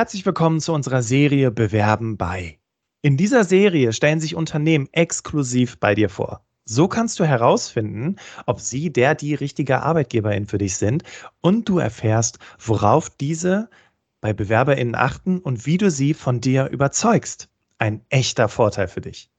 Herzlich 0.00 0.24
willkommen 0.24 0.60
zu 0.60 0.72
unserer 0.72 1.02
Serie 1.02 1.50
Bewerben 1.50 2.16
bei. 2.16 2.58
In 3.02 3.18
dieser 3.18 3.44
Serie 3.44 3.92
stellen 3.92 4.18
sich 4.18 4.34
Unternehmen 4.34 4.88
exklusiv 4.92 5.78
bei 5.78 5.94
dir 5.94 6.08
vor. 6.08 6.42
So 6.64 6.88
kannst 6.88 7.20
du 7.20 7.24
herausfinden, 7.24 8.16
ob 8.46 8.60
sie 8.60 8.90
der 8.90 9.14
die 9.14 9.34
richtige 9.34 9.82
Arbeitgeberin 9.82 10.46
für 10.46 10.56
dich 10.56 10.78
sind 10.78 11.02
und 11.42 11.68
du 11.68 11.76
erfährst, 11.76 12.38
worauf 12.58 13.10
diese 13.10 13.68
bei 14.22 14.32
BewerberInnen 14.32 14.94
achten 14.94 15.38
und 15.38 15.66
wie 15.66 15.76
du 15.76 15.90
sie 15.90 16.14
von 16.14 16.40
dir 16.40 16.70
überzeugst. 16.70 17.50
Ein 17.76 18.00
echter 18.08 18.48
Vorteil 18.48 18.88
für 18.88 19.02
dich. 19.02 19.30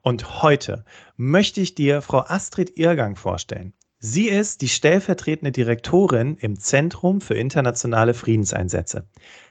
Und 0.00 0.42
heute 0.42 0.86
möchte 1.18 1.60
ich 1.60 1.74
dir 1.74 2.00
Frau 2.00 2.20
Astrid 2.20 2.78
Irrgang 2.78 3.14
vorstellen. 3.14 3.74
Sie 3.98 4.28
ist 4.28 4.62
die 4.62 4.68
stellvertretende 4.68 5.52
Direktorin 5.52 6.36
im 6.36 6.58
Zentrum 6.58 7.20
für 7.20 7.34
internationale 7.34 8.14
Friedenseinsätze. 8.14 9.06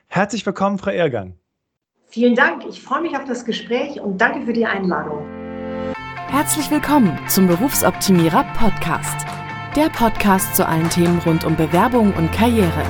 Herzlich 0.07 0.45
willkommen, 0.45 0.77
Frau 0.79 0.91
Irrgang. 0.91 1.37
Vielen 2.05 2.33
Dank. 2.33 2.65
Ich 2.65 2.81
freue 2.81 3.01
mich 3.01 3.15
auf 3.15 3.25
das 3.25 3.43
Gespräch 3.45 3.99
und 3.99 4.19
danke 4.19 4.45
für 4.45 4.53
die 4.53 4.65
Einladung. 4.65 5.25
Herzlich 6.29 6.71
willkommen 6.71 7.19
zum 7.27 7.47
Berufsoptimierer 7.47 8.45
Podcast. 8.57 9.25
Der 9.75 9.89
Podcast 9.89 10.55
zu 10.55 10.65
allen 10.65 10.89
Themen 10.89 11.19
rund 11.19 11.43
um 11.43 11.55
Bewerbung 11.55 12.13
und 12.13 12.31
Karriere. 12.31 12.83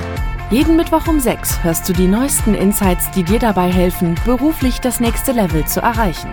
Jeden 0.50 0.76
Mittwoch 0.76 1.06
um 1.08 1.20
6 1.20 1.62
hörst 1.62 1.88
du 1.88 1.92
die 1.92 2.06
neuesten 2.06 2.54
Insights, 2.54 3.10
die 3.10 3.24
dir 3.24 3.38
dabei 3.38 3.70
helfen, 3.70 4.14
beruflich 4.24 4.80
das 4.80 5.00
nächste 5.00 5.32
Level 5.32 5.66
zu 5.66 5.80
erreichen. 5.80 6.32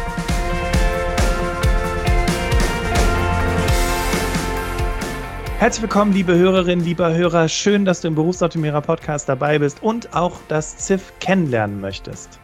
Herzlich 5.61 5.83
willkommen, 5.83 6.11
liebe 6.11 6.35
Hörerinnen, 6.35 6.83
lieber 6.83 7.13
Hörer. 7.13 7.47
Schön, 7.47 7.85
dass 7.85 8.01
du 8.01 8.07
im 8.07 8.15
Berufsoptimierer 8.15 8.81
Podcast 8.81 9.29
dabei 9.29 9.59
bist 9.59 9.83
und 9.83 10.11
auch 10.15 10.39
das 10.47 10.75
ZIF 10.77 11.13
kennenlernen 11.19 11.79
möchtest. 11.79 12.39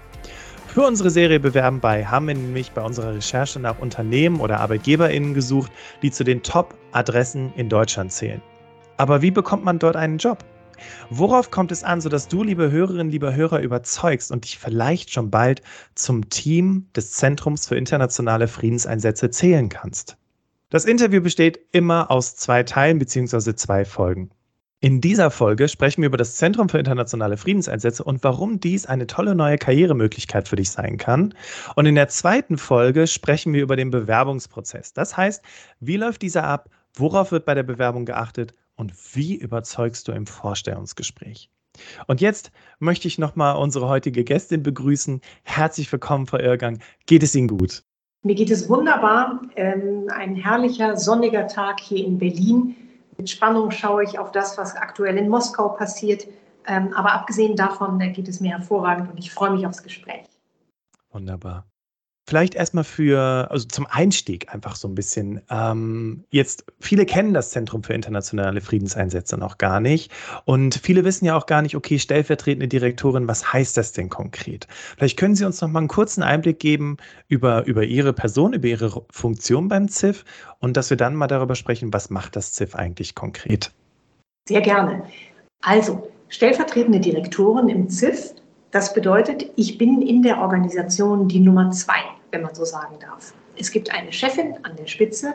Für 0.68 0.84
unsere 0.84 1.10
Serie 1.10 1.40
Bewerben 1.40 1.80
bei 1.80 2.06
haben 2.06 2.28
wir 2.28 2.36
nämlich 2.36 2.74
bei 2.74 2.84
unserer 2.84 3.16
Recherche 3.16 3.60
nach 3.60 3.80
Unternehmen 3.80 4.40
oder 4.40 4.60
ArbeitgeberInnen 4.60 5.34
gesucht, 5.34 5.72
die 6.04 6.12
zu 6.12 6.24
den 6.24 6.44
Top-Adressen 6.44 7.52
in 7.56 7.70
Deutschland 7.70 8.12
zählen. 8.12 8.40
Aber 8.98 9.24
wie 9.24 9.32
bekommt 9.32 9.66
man 9.66 9.80
dort 9.80 9.96
einen 9.96 10.20
Job? 10.20 10.46
Worauf 11.10 11.50
kommt 11.50 11.72
es 11.72 11.84
an, 11.84 12.02
sodass 12.02 12.28
du, 12.28 12.44
liebe 12.44 12.70
Hörerinnen, 12.70 13.10
lieber 13.10 13.34
Hörer, 13.34 13.62
überzeugst 13.62 14.32
und 14.32 14.44
dich 14.44 14.60
vielleicht 14.60 15.12
schon 15.12 15.32
bald 15.32 15.64
zum 15.96 16.30
Team 16.30 16.86
des 16.96 17.14
Zentrums 17.14 17.68
für 17.68 17.78
internationale 17.78 18.48
Friedenseinsätze 18.48 19.32
zählen 19.32 19.70
kannst? 19.70 20.18
Das 20.70 20.84
Interview 20.84 21.22
besteht 21.22 21.62
immer 21.72 22.12
aus 22.12 22.36
zwei 22.36 22.64
Teilen 22.64 23.00
bzw. 23.00 23.56
zwei 23.56 23.86
Folgen. 23.86 24.32
In 24.82 25.00
dieser 25.00 25.32
Folge 25.32 25.70
sprechen 25.70 26.02
wir 26.02 26.08
über 26.08 26.18
das 26.18 26.36
Zentrum 26.36 26.68
für 26.68 26.78
internationale 26.78 27.38
Friedenseinsätze 27.38 28.04
und 28.04 28.22
warum 28.26 28.60
dies 28.60 28.86
eine 28.86 29.08
tolle 29.08 29.34
neue 29.34 29.58
Karrieremöglichkeit 29.58 30.50
für 30.50 30.58
dich 30.58 30.70
sein 30.70 30.98
kann. 30.98 31.34
Und 31.78 31.86
in 31.86 31.96
der 31.96 32.10
zweiten 32.10 32.58
Folge 32.58 33.08
sprechen 33.08 33.54
wir 33.54 33.64
über 33.64 33.78
den 33.78 33.92
Bewerbungsprozess. 33.92 34.92
Das 34.92 35.16
heißt, 35.16 35.42
wie 35.80 35.96
läuft 35.96 36.22
dieser 36.22 36.44
ab, 36.44 36.70
worauf 36.94 37.32
wird 37.32 37.46
bei 37.46 37.56
der 37.56 37.64
Bewerbung 37.64 38.04
geachtet 38.06 38.54
und 38.76 38.94
wie 39.16 39.36
überzeugst 39.36 40.06
du 40.10 40.12
im 40.12 40.28
Vorstellungsgespräch? 40.28 41.50
Und 42.08 42.20
jetzt 42.20 42.52
möchte 42.80 43.08
ich 43.08 43.18
nochmal 43.18 43.56
unsere 43.56 43.88
heutige 43.88 44.26
Gästin 44.26 44.64
begrüßen. 44.64 45.22
Herzlich 45.44 45.90
willkommen, 45.94 46.28
Frau 46.28 46.40
Irrgang. 46.40 46.80
Geht 47.06 47.24
es 47.24 47.34
Ihnen 47.36 47.48
gut? 47.48 47.87
Mir 48.24 48.36
geht 48.36 48.52
es 48.52 48.70
wunderbar. 48.70 49.42
Ähm, 49.56 50.10
ein 50.10 50.36
herrlicher, 50.36 50.98
sonniger 50.98 51.48
Tag 51.48 51.80
hier 51.80 52.06
in 52.06 52.18
Berlin. 52.18 52.76
Mit 53.18 53.30
Spannung 53.30 53.72
schaue 53.72 54.04
ich 54.04 54.20
auf 54.20 54.32
das, 54.32 54.58
was 54.58 54.76
aktuell 54.76 55.18
in 55.18 55.30
Moskau 55.30 55.70
passiert. 55.70 56.28
Ähm, 56.66 56.94
aber 56.94 57.14
abgesehen 57.14 57.56
davon 57.56 58.00
äh, 58.02 58.12
geht 58.12 58.28
es 58.28 58.40
mir 58.40 58.52
hervorragend 58.52 59.10
und 59.10 59.18
ich 59.18 59.32
freue 59.32 59.52
mich 59.52 59.66
aufs 59.66 59.82
Gespräch. 59.82 60.26
Wunderbar. 61.12 61.66
Vielleicht 62.28 62.56
erstmal 62.56 62.84
für, 62.84 63.48
also 63.50 63.66
zum 63.70 63.88
Einstieg 63.90 64.54
einfach 64.54 64.76
so 64.76 64.90
ein 64.90 64.96
bisschen. 64.96 65.42
Ähm, 65.50 66.26
jetzt, 66.30 66.66
viele 66.82 67.06
kennen 67.06 67.34
das 67.34 67.52
Zentrum 67.52 67.84
für 67.84 67.94
internationale 67.94 68.60
Friedenseinsätze 68.60 69.38
noch 69.38 69.58
gar 69.58 69.80
nicht. 69.80 70.12
Und 70.44 70.76
viele 70.76 71.06
wissen 71.06 71.24
ja 71.24 71.38
auch 71.38 71.46
gar 71.46 71.62
nicht, 71.62 71.78
okay, 71.78 71.98
stellvertretende 71.98 72.68
Direktorin, 72.68 73.30
was 73.30 73.54
heißt 73.54 73.78
das 73.78 73.94
denn 73.94 74.10
konkret? 74.10 74.68
Vielleicht 74.98 75.18
können 75.18 75.36
Sie 75.36 75.46
uns 75.46 75.62
noch 75.62 75.70
mal 75.70 75.80
einen 75.80 75.88
kurzen 75.88 76.22
Einblick 76.22 76.60
geben 76.60 76.98
über, 77.30 77.66
über 77.66 77.86
Ihre 77.86 78.12
Person, 78.12 78.52
über 78.52 78.68
Ihre 78.68 79.06
Funktion 79.10 79.70
beim 79.70 79.88
ZIF 79.88 80.26
und 80.60 80.76
dass 80.76 80.90
wir 80.90 80.98
dann 80.98 81.16
mal 81.16 81.28
darüber 81.28 81.56
sprechen, 81.56 81.94
was 81.94 82.10
macht 82.10 82.36
das 82.36 82.52
ZIF 82.52 82.76
eigentlich 82.76 83.16
konkret? 83.16 83.72
Sehr 84.50 84.62
gerne. 84.62 85.04
Also, 85.62 86.12
stellvertretende 86.28 87.00
Direktorin 87.00 87.70
im 87.70 87.88
ZIF 87.90 88.34
das 88.72 88.94
bedeutet, 88.94 89.50
ich 89.56 89.78
bin 89.78 90.02
in 90.02 90.22
der 90.24 90.40
Organisation 90.40 91.28
die 91.30 91.40
Nummer 91.40 91.72
zwei 91.72 92.02
wenn 92.32 92.42
man 92.42 92.56
so 92.56 92.66
sagen 92.66 92.96
darf. 93.00 93.34
Es 93.58 93.72
gibt 93.72 93.94
eine 93.94 94.12
Chefin 94.12 94.56
an 94.64 94.76
der 94.76 94.88
Spitze, 94.88 95.34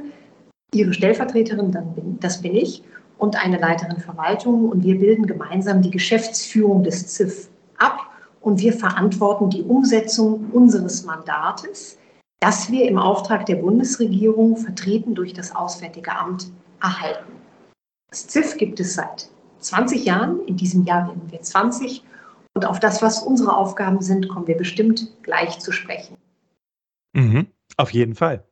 ihre 0.74 0.92
Stellvertreterin, 0.92 1.72
dann 1.72 1.94
bin, 1.94 2.18
das 2.20 2.40
bin 2.40 2.54
ich, 2.54 2.82
und 3.18 3.36
eine 3.36 3.58
Leiterin 3.58 3.98
Verwaltung. 3.98 4.68
Und 4.68 4.84
wir 4.84 4.98
bilden 4.98 5.26
gemeinsam 5.26 5.82
die 5.82 5.90
Geschäftsführung 5.90 6.82
des 6.82 7.06
ZIF 7.08 7.48
ab 7.78 7.98
und 8.40 8.60
wir 8.60 8.72
verantworten 8.72 9.50
die 9.50 9.62
Umsetzung 9.62 10.50
unseres 10.52 11.04
Mandates, 11.04 11.98
das 12.40 12.70
wir 12.72 12.88
im 12.88 12.98
Auftrag 12.98 13.46
der 13.46 13.56
Bundesregierung, 13.56 14.56
vertreten 14.56 15.14
durch 15.14 15.32
das 15.32 15.54
Auswärtige 15.54 16.12
Amt, 16.16 16.50
erhalten. 16.82 17.32
Das 18.10 18.26
ZIF 18.26 18.56
gibt 18.56 18.80
es 18.80 18.94
seit 18.94 19.28
20 19.60 20.04
Jahren. 20.04 20.40
In 20.46 20.56
diesem 20.56 20.84
Jahr 20.84 21.06
werden 21.06 21.30
wir 21.30 21.40
20. 21.40 22.02
Und 22.54 22.66
auf 22.66 22.80
das, 22.80 23.00
was 23.00 23.22
unsere 23.22 23.56
Aufgaben 23.56 24.02
sind, 24.02 24.28
kommen 24.28 24.48
wir 24.48 24.56
bestimmt 24.56 25.08
gleich 25.22 25.60
zu 25.60 25.70
sprechen. 25.70 26.16
Mhm, 27.12 27.46
auf 27.76 27.90
jeden 27.90 28.14
Fall. 28.14 28.44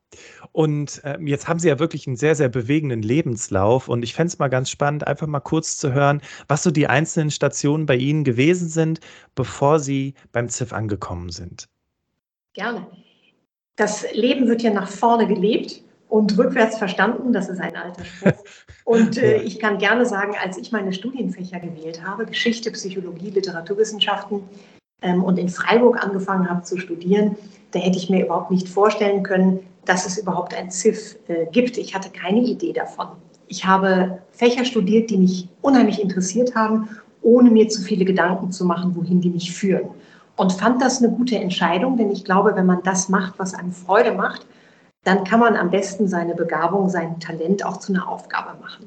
Und 0.53 1.01
ähm, 1.05 1.27
jetzt 1.27 1.47
haben 1.47 1.61
Sie 1.61 1.69
ja 1.69 1.79
wirklich 1.79 2.07
einen 2.07 2.17
sehr, 2.17 2.35
sehr 2.35 2.49
bewegenden 2.49 3.03
Lebenslauf. 3.03 3.89
Und 3.89 4.03
ich 4.03 4.15
fände 4.15 4.29
es 4.29 4.39
mal 4.39 4.49
ganz 4.49 4.71
spannend, 4.71 5.07
einfach 5.07 5.27
mal 5.27 5.41
kurz 5.41 5.77
zu 5.77 5.93
hören, 5.93 6.21
was 6.49 6.63
so 6.63 6.71
die 6.71 6.89
einzelnen 6.89 7.31
Stationen 7.31 7.87
bei 7.87 7.97
Ihnen 7.97 8.25
gewesen 8.25 8.69
sind, 8.69 9.01
bevor 9.35 9.79
Sie 9.79 10.15
beim 10.33 10.49
ZIF 10.49 10.73
angekommen 10.73 11.31
sind. 11.31 11.69
Gerne. 12.55 12.87
Das 13.77 14.05
Leben 14.13 14.49
wird 14.49 14.63
ja 14.63 14.73
nach 14.73 14.89
vorne 14.89 15.29
gelebt 15.29 15.83
und 16.09 16.37
rückwärts 16.37 16.77
verstanden. 16.77 17.33
Das 17.33 17.49
ist 17.49 17.61
ein 17.61 17.77
alter 17.77 18.05
Spruch. 18.05 18.45
Und 18.85 19.17
äh, 19.17 19.37
ich 19.43 19.61
kann 19.61 19.79
gerne 19.79 20.05
sagen, 20.05 20.35
als 20.43 20.59
ich 20.59 20.73
meine 20.73 20.93
Studienfächer 20.93 21.61
gewählt 21.61 22.05
habe, 22.05 22.27
Geschichte, 22.27 22.73
Psychologie, 22.73 23.31
Literaturwissenschaften, 23.31 24.43
ähm, 25.03 25.23
und 25.23 25.39
in 25.39 25.49
Freiburg 25.49 26.03
angefangen 26.03 26.49
habe 26.49 26.63
zu 26.63 26.79
studieren, 26.79 27.37
da 27.73 27.79
hätte 27.79 27.99
ich 27.99 28.11
mir 28.11 28.25
überhaupt 28.25 28.51
nicht 28.51 28.69
vorstellen 28.69 29.23
können, 29.23 29.61
dass 29.85 30.07
es 30.07 30.19
überhaupt 30.19 30.55
ein 30.55 30.71
ZIF 30.71 31.17
äh, 31.29 31.47
gibt. 31.53 31.79
Ich 31.79 31.95
hatte 31.95 32.11
keine 32.11 32.41
Idee 32.41 32.73
davon. 32.73 33.09
Ich 33.49 33.65
habe 33.65 34.19
Fächer 34.31 34.65
studiert, 34.65 35.11
die 35.11 35.17
mich 35.17 35.49
unheimlich 35.63 36.01
interessiert 36.01 36.55
haben, 36.55 36.89
ohne 37.23 37.51
mir 37.51 37.69
zu 37.69 37.83
viele 37.83 38.05
Gedanken 38.05 38.53
zu 38.53 38.65
machen, 38.65 38.95
wohin 38.95 39.21
die 39.21 39.31
mich 39.31 39.53
führen. 39.53 39.91
Und 40.37 40.53
fand 40.53 40.81
das 40.81 41.03
eine 41.03 41.13
gute 41.13 41.37
Entscheidung, 41.37 41.97
denn 41.97 42.11
ich 42.11 42.25
glaube, 42.25 42.55
wenn 42.55 42.67
man 42.67 42.83
das 42.83 43.09
macht, 43.09 43.39
was 43.39 43.55
einem 43.55 43.73
Freude 43.73 44.13
macht, 44.13 44.47
dann 45.05 45.25
kann 45.25 45.41
man 45.41 45.57
am 45.57 45.71
besten 45.71 46.09
seine 46.09 46.35
Begabung, 46.35 46.89
sein 46.89 47.19
Talent 47.21 47.65
auch 47.65 47.79
zu 47.79 47.93
einer 47.93 48.09
Aufgabe 48.09 48.59
machen. 48.61 48.87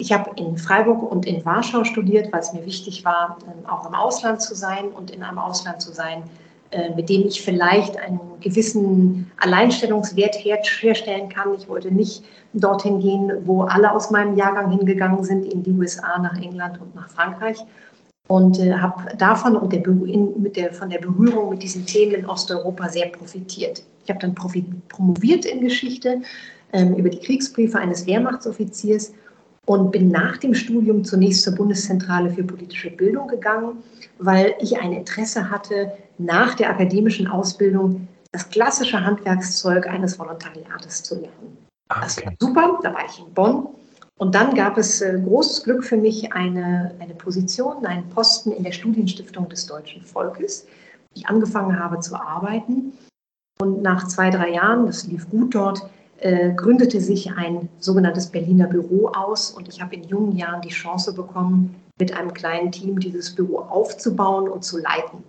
Ich 0.00 0.12
habe 0.12 0.30
in 0.36 0.56
Freiburg 0.56 1.10
und 1.10 1.26
in 1.26 1.44
Warschau 1.44 1.82
studiert, 1.82 2.32
weil 2.32 2.38
es 2.38 2.52
mir 2.52 2.64
wichtig 2.64 3.04
war, 3.04 3.36
ähm, 3.42 3.66
auch 3.68 3.84
im 3.84 3.94
Ausland 3.94 4.40
zu 4.40 4.54
sein 4.54 4.90
und 4.90 5.10
in 5.10 5.24
einem 5.24 5.38
Ausland 5.38 5.82
zu 5.82 5.92
sein, 5.92 6.22
äh, 6.70 6.94
mit 6.94 7.08
dem 7.08 7.26
ich 7.26 7.42
vielleicht 7.42 7.98
einen 7.98 8.20
gewissen 8.40 9.28
Alleinstellungswert 9.38 10.36
herstellen 10.36 11.28
kann. 11.28 11.52
Ich 11.54 11.68
wollte 11.68 11.90
nicht 11.90 12.22
dorthin 12.52 13.00
gehen, 13.00 13.32
wo 13.44 13.62
alle 13.62 13.90
aus 13.90 14.12
meinem 14.12 14.36
Jahrgang 14.36 14.70
hingegangen 14.70 15.24
sind, 15.24 15.52
in 15.52 15.64
die 15.64 15.72
USA, 15.72 16.16
nach 16.20 16.36
England 16.36 16.80
und 16.80 16.94
nach 16.94 17.10
Frankreich. 17.10 17.58
Und 18.28 18.60
äh, 18.60 18.74
habe 18.74 19.16
davon 19.16 19.56
und 19.56 19.72
der, 19.72 19.84
in, 19.84 20.52
der, 20.52 20.72
von 20.72 20.90
der 20.90 21.00
Berührung 21.00 21.50
mit 21.50 21.64
diesen 21.64 21.86
Themen 21.86 22.14
in 22.14 22.26
Osteuropa 22.26 22.88
sehr 22.88 23.08
profitiert. 23.08 23.82
Ich 24.04 24.10
habe 24.10 24.20
dann 24.20 24.36
promoviert 24.36 25.44
in 25.44 25.60
Geschichte 25.60 26.22
ähm, 26.72 26.94
über 26.94 27.08
die 27.08 27.18
Kriegsbriefe 27.18 27.78
eines 27.78 28.06
Wehrmachtsoffiziers 28.06 29.12
und 29.68 29.90
bin 29.90 30.08
nach 30.08 30.38
dem 30.38 30.54
Studium 30.54 31.04
zunächst 31.04 31.42
zur 31.42 31.54
Bundeszentrale 31.54 32.30
für 32.30 32.42
politische 32.42 32.90
Bildung 32.90 33.28
gegangen, 33.28 33.82
weil 34.18 34.54
ich 34.60 34.80
ein 34.80 34.94
Interesse 34.94 35.50
hatte, 35.50 35.92
nach 36.16 36.54
der 36.54 36.70
akademischen 36.70 37.26
Ausbildung 37.26 38.08
das 38.32 38.48
klassische 38.48 39.04
Handwerkszeug 39.04 39.86
eines 39.86 40.18
Volontariates 40.18 41.02
zu 41.02 41.16
lernen. 41.16 41.58
Okay. 41.90 42.00
Das 42.02 42.24
war 42.24 42.32
super, 42.40 42.78
da 42.82 42.94
war 42.94 43.04
ich 43.06 43.18
in 43.18 43.32
Bonn 43.34 43.68
Und 44.16 44.34
dann 44.34 44.54
gab 44.54 44.78
es 44.78 45.02
äh, 45.02 45.20
großes 45.22 45.64
Glück 45.64 45.84
für 45.84 45.98
mich, 45.98 46.32
eine, 46.32 46.94
eine 46.98 47.14
Position, 47.14 47.84
einen 47.84 48.08
Posten 48.08 48.52
in 48.52 48.64
der 48.64 48.72
Studienstiftung 48.72 49.50
des 49.50 49.66
deutschen 49.66 50.00
Volkes. 50.00 50.66
Ich 51.14 51.26
angefangen 51.26 51.78
habe 51.78 52.00
zu 52.00 52.16
arbeiten. 52.16 52.94
Und 53.60 53.82
nach 53.82 54.08
zwei, 54.08 54.30
drei 54.30 54.50
Jahren, 54.50 54.86
das 54.86 55.06
lief 55.06 55.28
gut 55.28 55.54
dort, 55.54 55.90
äh, 56.18 56.52
gründete 56.52 57.00
sich 57.00 57.32
ein 57.32 57.68
sogenanntes 57.78 58.26
Berliner 58.26 58.66
Büro 58.66 59.08
aus. 59.08 59.50
Und 59.50 59.68
ich 59.68 59.80
habe 59.80 59.94
in 59.94 60.04
jungen 60.04 60.36
Jahren 60.36 60.62
die 60.62 60.68
Chance 60.68 61.14
bekommen, 61.14 61.74
mit 61.98 62.16
einem 62.16 62.32
kleinen 62.32 62.72
Team 62.72 62.98
dieses 62.98 63.34
Büro 63.34 63.58
aufzubauen 63.58 64.48
und 64.48 64.64
zu 64.64 64.78
leiten. 64.78 65.22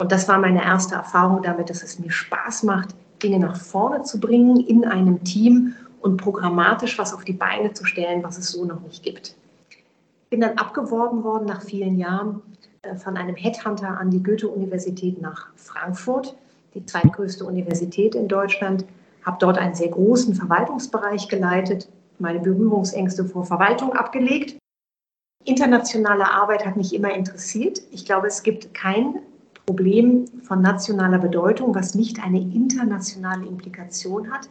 Und 0.00 0.12
das 0.12 0.28
war 0.28 0.38
meine 0.38 0.62
erste 0.62 0.94
Erfahrung 0.94 1.42
damit, 1.42 1.70
dass 1.70 1.82
es 1.82 1.98
mir 1.98 2.10
Spaß 2.10 2.62
macht, 2.62 2.94
Dinge 3.22 3.40
nach 3.40 3.56
vorne 3.56 4.02
zu 4.02 4.20
bringen 4.20 4.60
in 4.60 4.84
einem 4.84 5.24
Team 5.24 5.74
und 6.00 6.16
programmatisch 6.16 6.98
was 6.98 7.12
auf 7.12 7.24
die 7.24 7.32
Beine 7.32 7.72
zu 7.72 7.84
stellen, 7.84 8.22
was 8.22 8.38
es 8.38 8.50
so 8.50 8.64
noch 8.64 8.80
nicht 8.80 9.02
gibt. 9.02 9.34
Ich 9.70 10.30
bin 10.30 10.40
dann 10.40 10.56
abgeworben 10.56 11.24
worden 11.24 11.46
nach 11.46 11.62
vielen 11.62 11.98
Jahren 11.98 12.42
äh, 12.82 12.94
von 12.94 13.16
einem 13.16 13.34
Headhunter 13.34 13.98
an 13.98 14.10
die 14.10 14.22
Goethe-Universität 14.22 15.20
nach 15.20 15.48
Frankfurt, 15.56 16.36
die 16.74 16.84
zweitgrößte 16.84 17.44
Universität 17.44 18.14
in 18.14 18.28
Deutschland, 18.28 18.84
habe 19.24 19.36
dort 19.40 19.58
einen 19.58 19.74
sehr 19.74 19.88
großen 19.88 20.34
Verwaltungsbereich 20.34 21.28
geleitet, 21.28 21.88
meine 22.18 22.40
Berührungsängste 22.40 23.24
vor 23.24 23.44
Verwaltung 23.44 23.92
abgelegt. 23.92 24.58
Internationale 25.44 26.30
Arbeit 26.30 26.66
hat 26.66 26.76
mich 26.76 26.94
immer 26.94 27.14
interessiert. 27.14 27.80
Ich 27.90 28.04
glaube, 28.04 28.26
es 28.26 28.42
gibt 28.42 28.74
kein 28.74 29.20
Problem 29.66 30.24
von 30.42 30.62
nationaler 30.62 31.18
Bedeutung, 31.18 31.74
was 31.74 31.94
nicht 31.94 32.22
eine 32.24 32.40
internationale 32.40 33.46
Implikation 33.46 34.30
hat. 34.32 34.48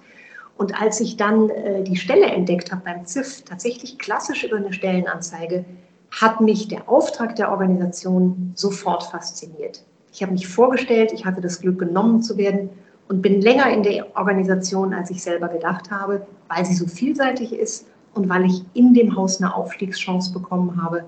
Und 0.57 0.79
als 0.79 0.99
ich 0.99 1.17
dann 1.17 1.49
äh, 1.49 1.83
die 1.83 1.97
Stelle 1.97 2.25
entdeckt 2.25 2.71
habe 2.71 2.83
beim 2.85 3.05
ZIF, 3.05 3.43
tatsächlich 3.43 3.99
klassisch 3.99 4.43
über 4.43 4.57
eine 4.57 4.73
Stellenanzeige, 4.73 5.65
hat 6.09 6.41
mich 6.41 6.67
der 6.67 6.89
Auftrag 6.89 7.35
der 7.35 7.51
Organisation 7.51 8.53
sofort 8.55 9.03
fasziniert. 9.03 9.83
Ich 10.13 10.23
habe 10.23 10.31
mich 10.31 10.47
vorgestellt, 10.47 11.11
ich 11.13 11.25
hatte 11.25 11.41
das 11.41 11.61
Glück, 11.61 11.77
genommen 11.77 12.23
zu 12.23 12.37
werden 12.37 12.69
und 13.09 13.21
bin 13.21 13.41
länger 13.41 13.71
in 13.71 13.83
der 13.83 14.15
Organisation, 14.15 14.93
als 14.93 15.09
ich 15.09 15.21
selber 15.21 15.47
gedacht 15.47 15.91
habe, 15.91 16.25
weil 16.47 16.65
sie 16.65 16.73
so 16.73 16.87
vielseitig 16.87 17.53
ist 17.53 17.87
und 18.13 18.29
weil 18.29 18.45
ich 18.45 18.63
in 18.73 18.93
dem 18.93 19.15
Haus 19.15 19.41
eine 19.41 19.53
Aufstiegschance 19.53 20.33
bekommen 20.33 20.81
habe 20.81 21.05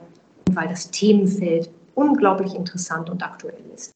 und 0.48 0.56
weil 0.56 0.68
das 0.68 0.90
Themenfeld 0.92 1.70
unglaublich 1.96 2.56
interessant 2.56 3.10
und 3.10 3.24
aktuell 3.24 3.64
ist. 3.76 3.92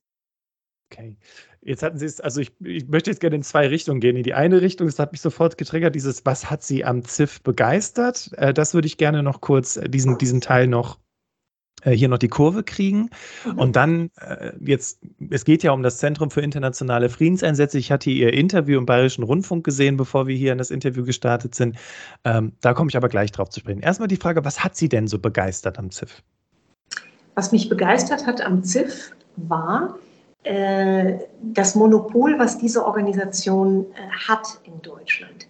Okay. 0.92 1.16
Jetzt 1.62 1.82
hatten 1.82 1.98
Sie 1.98 2.06
es, 2.06 2.20
also 2.20 2.42
ich, 2.42 2.52
ich, 2.60 2.88
möchte 2.88 3.10
jetzt 3.10 3.22
gerne 3.22 3.38
in 3.38 3.44
zwei 3.44 3.68
Richtungen 3.68 4.02
gehen. 4.02 4.18
In 4.18 4.24
die 4.24 4.34
eine 4.34 4.62
Richtung, 4.62 4.88
das 4.88 5.00
hat 5.00 5.14
mich 5.14 5.22
sofort 5.22 5.58
getriggert, 5.58 5.96
dieses, 5.96 6.26
was 6.26 6.52
hat 6.52 6.62
Sie 6.62 6.84
am 6.84 7.06
ZIF 7.06 7.42
begeistert? 7.42 8.32
Äh, 8.36 8.54
das 8.54 8.74
würde 8.74 8.88
ich 8.88 8.98
gerne 8.98 9.24
noch 9.24 9.40
kurz, 9.40 9.78
äh, 9.78 9.90
diesen, 9.90 10.18
diesen 10.18 10.42
Teil 10.42 10.68
noch 10.68 11.00
hier 11.92 12.08
noch 12.08 12.18
die 12.18 12.28
Kurve 12.28 12.64
kriegen. 12.64 13.10
Mhm. 13.46 13.60
Und 13.60 13.76
dann 13.76 14.10
äh, 14.20 14.52
jetzt, 14.60 15.00
es 15.30 15.46
geht 15.46 15.64
ja 15.64 15.72
um 15.72 15.84
das 15.84 15.98
Zentrum 15.98 16.32
für 16.32 16.42
internationale 16.42 17.10
Friedenseinsätze. 17.10 17.78
Ich 17.78 17.92
hatte 17.92 18.10
Ihr 18.10 18.34
Interview 18.34 18.78
im 18.78 18.86
Bayerischen 18.86 19.24
Rundfunk 19.24 19.64
gesehen, 19.64 19.98
bevor 19.98 20.28
wir 20.28 20.36
hier 20.36 20.52
in 20.52 20.58
das 20.58 20.72
Interview 20.72 21.04
gestartet 21.04 21.56
sind. 21.56 21.78
Ähm, 22.24 22.54
da 22.62 22.74
komme 22.74 22.90
ich 22.90 22.98
aber 22.98 23.10
gleich 23.10 23.32
drauf 23.32 23.50
zu 23.50 23.60
sprechen. 23.60 23.82
Erstmal 23.82 24.08
die 24.08 24.18
Frage, 24.18 24.46
was 24.46 24.64
hat 24.64 24.76
Sie 24.76 24.90
denn 24.90 25.08
so 25.08 25.20
begeistert 25.20 25.78
am 25.80 25.92
ZIF? 25.92 26.22
Was 27.36 27.52
mich 27.52 27.70
begeistert 27.70 28.28
hat 28.28 28.42
am 28.42 28.64
ZIF 28.64 29.12
war, 29.36 29.98
äh, 30.44 31.20
das 31.42 31.76
Monopol, 31.76 32.38
was 32.38 32.58
diese 32.58 32.86
Organisation 32.86 33.86
äh, 33.94 34.28
hat 34.28 34.60
in 34.66 34.82
Deutschland. 34.82 35.48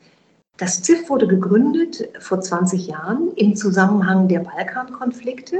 Das 0.57 0.83
ZIF 0.83 1.09
wurde 1.09 1.27
gegründet 1.27 2.09
vor 2.19 2.39
20 2.39 2.87
Jahren 2.87 3.31
im 3.35 3.55
Zusammenhang 3.55 4.27
der 4.27 4.39
Balkankonflikte 4.39 5.57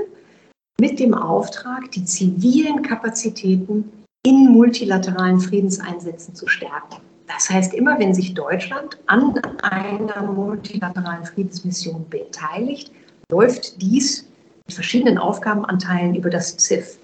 mit 0.79 0.99
dem 0.99 1.13
Auftrag, 1.13 1.91
die 1.91 2.03
zivilen 2.05 2.81
Kapazitäten 2.81 3.91
in 4.25 4.47
multilateralen 4.49 5.39
Friedenseinsätzen 5.39 6.35
zu 6.35 6.47
stärken. 6.47 7.01
Das 7.27 7.49
heißt, 7.49 7.73
immer 7.73 7.97
wenn 7.99 8.13
sich 8.13 8.33
Deutschland 8.33 8.97
an 9.07 9.37
einer 9.63 10.23
multilateralen 10.23 11.25
Friedensmission 11.25 12.05
beteiligt, 12.09 12.91
läuft 13.31 13.81
dies 13.81 14.25
mit 14.65 14.75
verschiedenen 14.75 15.17
Aufgabenanteilen 15.17 16.15
über 16.15 16.29
das 16.29 16.57
ZIF. 16.57 16.97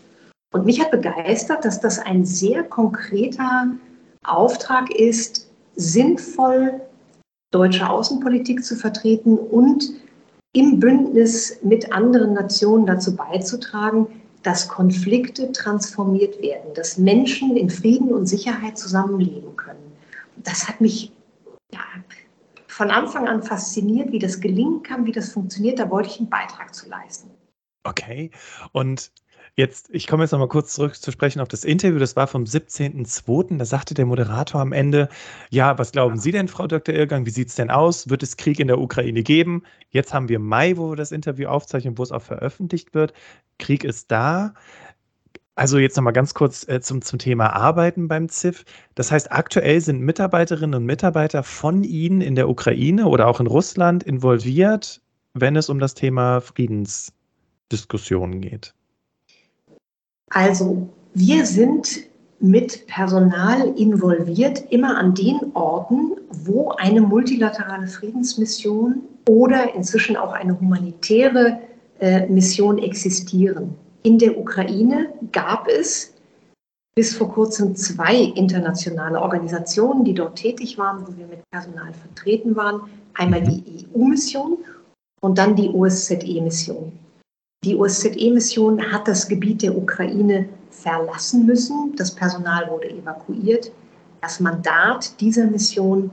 Und 0.53 0.65
mich 0.65 0.81
hat 0.81 0.91
begeistert, 0.91 1.65
dass 1.65 1.79
das 1.79 1.99
ein 1.99 2.25
sehr 2.25 2.63
konkreter 2.63 3.67
Auftrag 4.23 4.93
ist, 4.93 5.49
sinnvoll 5.75 6.81
deutsche 7.51 7.89
Außenpolitik 7.89 8.63
zu 8.63 8.75
vertreten 8.75 9.37
und 9.37 9.91
im 10.53 10.79
Bündnis 10.79 11.59
mit 11.63 11.91
anderen 11.91 12.33
Nationen 12.33 12.85
dazu 12.85 13.15
beizutragen, 13.15 14.07
dass 14.43 14.67
Konflikte 14.67 15.51
transformiert 15.51 16.41
werden, 16.41 16.73
dass 16.73 16.97
Menschen 16.97 17.57
in 17.57 17.69
Frieden 17.69 18.13
und 18.13 18.25
Sicherheit 18.25 18.77
zusammenleben 18.77 19.55
können. 19.55 19.91
Das 20.37 20.67
hat 20.67 20.79
mich 20.81 21.11
ja, 21.73 21.81
von 22.67 22.89
Anfang 22.89 23.27
an 23.27 23.43
fasziniert, 23.43 24.11
wie 24.11 24.19
das 24.19 24.39
gelingen 24.39 24.81
kann, 24.81 25.05
wie 25.05 25.11
das 25.11 25.33
funktioniert. 25.33 25.79
Da 25.79 25.89
wollte 25.89 26.09
ich 26.09 26.19
einen 26.19 26.29
Beitrag 26.29 26.73
zu 26.73 26.87
leisten. 26.87 27.29
Okay. 27.83 28.31
Und 28.71 29.11
Jetzt, 29.59 29.89
ich 29.91 30.07
komme 30.07 30.23
jetzt 30.23 30.31
noch 30.31 30.39
mal 30.39 30.47
kurz 30.47 30.73
zurück 30.73 30.95
zu 30.95 31.11
sprechen 31.11 31.41
auf 31.41 31.49
das 31.49 31.65
Interview. 31.65 31.99
Das 31.99 32.15
war 32.15 32.27
vom 32.27 32.45
17.02. 32.45 33.57
Da 33.57 33.65
sagte 33.65 33.93
der 33.93 34.05
Moderator 34.05 34.61
am 34.61 34.71
Ende: 34.71 35.09
Ja, 35.49 35.77
was 35.77 35.91
glauben 35.91 36.17
Sie 36.17 36.31
denn, 36.31 36.47
Frau 36.47 36.65
Dr. 36.65 36.95
Irrgang? 36.95 37.25
Wie 37.25 37.29
sieht 37.29 37.49
es 37.49 37.55
denn 37.55 37.69
aus? 37.69 38.09
Wird 38.09 38.23
es 38.23 38.37
Krieg 38.37 38.61
in 38.61 38.67
der 38.67 38.79
Ukraine 38.79 39.21
geben? 39.21 39.63
Jetzt 39.89 40.13
haben 40.13 40.29
wir 40.29 40.39
Mai, 40.39 40.77
wo 40.77 40.91
wir 40.91 40.95
das 40.95 41.11
Interview 41.11 41.49
aufzeichnen, 41.49 41.97
wo 41.97 42.03
es 42.03 42.13
auch 42.13 42.21
veröffentlicht 42.21 42.93
wird. 42.93 43.11
Krieg 43.57 43.83
ist 43.83 44.09
da. 44.11 44.53
Also 45.55 45.77
jetzt 45.77 45.97
noch 45.97 46.03
mal 46.03 46.11
ganz 46.11 46.33
kurz 46.33 46.65
äh, 46.69 46.79
zum, 46.79 47.01
zum 47.01 47.19
Thema 47.19 47.53
Arbeiten 47.53 48.07
beim 48.07 48.29
ZIF. 48.29 48.63
Das 48.95 49.11
heißt, 49.11 49.29
aktuell 49.29 49.81
sind 49.81 49.99
Mitarbeiterinnen 49.99 50.75
und 50.75 50.85
Mitarbeiter 50.85 51.43
von 51.43 51.83
Ihnen 51.83 52.21
in 52.21 52.35
der 52.35 52.47
Ukraine 52.47 53.07
oder 53.07 53.27
auch 53.27 53.41
in 53.41 53.47
Russland 53.47 54.03
involviert, 54.03 55.01
wenn 55.33 55.57
es 55.57 55.67
um 55.67 55.79
das 55.79 55.95
Thema 55.95 56.39
Friedensdiskussionen 56.39 58.39
geht. 58.39 58.73
Also 60.29 60.87
wir 61.13 61.45
sind 61.45 62.09
mit 62.39 62.87
Personal 62.87 63.67
involviert, 63.77 64.63
immer 64.71 64.97
an 64.97 65.13
den 65.13 65.39
Orten, 65.53 66.13
wo 66.45 66.71
eine 66.71 67.01
multilaterale 67.01 67.87
Friedensmission 67.87 69.01
oder 69.27 69.73
inzwischen 69.75 70.15
auch 70.15 70.31
eine 70.31 70.59
humanitäre 70.59 71.59
äh, 71.99 72.27
Mission 72.27 72.77
existieren. 72.77 73.75
In 74.03 74.17
der 74.17 74.37
Ukraine 74.37 75.09
gab 75.31 75.67
es 75.67 76.13
bis 76.95 77.15
vor 77.15 77.31
kurzem 77.31 77.75
zwei 77.75 78.15
internationale 78.15 79.21
Organisationen, 79.21 80.03
die 80.05 80.13
dort 80.13 80.37
tätig 80.37 80.77
waren, 80.77 81.05
wo 81.05 81.17
wir 81.17 81.27
mit 81.27 81.41
Personal 81.51 81.93
vertreten 81.93 82.55
waren. 82.55 82.81
Einmal 83.13 83.41
die 83.41 83.85
EU-Mission 83.93 84.57
und 85.21 85.37
dann 85.37 85.55
die 85.55 85.69
OSZE-Mission. 85.69 86.91
Die 87.65 87.75
OSZE-Mission 87.75 88.91
hat 88.91 89.07
das 89.07 89.27
Gebiet 89.27 89.61
der 89.61 89.77
Ukraine 89.77 90.47
verlassen 90.71 91.45
müssen. 91.45 91.93
Das 91.97 92.15
Personal 92.15 92.69
wurde 92.69 92.89
evakuiert. 92.89 93.71
Das 94.21 94.39
Mandat 94.39 95.19
dieser 95.19 95.45
Mission, 95.45 96.11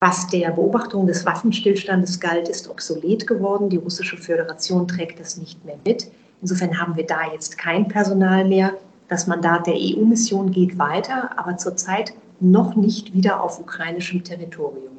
was 0.00 0.26
der 0.26 0.50
Beobachtung 0.50 1.06
des 1.06 1.24
Waffenstillstandes 1.24 2.20
galt, 2.20 2.48
ist 2.48 2.68
obsolet 2.68 3.26
geworden. 3.26 3.70
Die 3.70 3.78
russische 3.78 4.18
Föderation 4.18 4.86
trägt 4.86 5.20
das 5.20 5.38
nicht 5.38 5.64
mehr 5.64 5.78
mit. 5.86 6.10
Insofern 6.42 6.78
haben 6.78 6.96
wir 6.96 7.06
da 7.06 7.32
jetzt 7.32 7.56
kein 7.56 7.88
Personal 7.88 8.44
mehr. 8.44 8.74
Das 9.08 9.26
Mandat 9.26 9.66
der 9.66 9.74
EU-Mission 9.74 10.50
geht 10.50 10.78
weiter, 10.78 11.30
aber 11.38 11.56
zurzeit 11.56 12.12
noch 12.40 12.74
nicht 12.74 13.14
wieder 13.14 13.42
auf 13.42 13.58
ukrainischem 13.58 14.22
Territorium. 14.22 14.98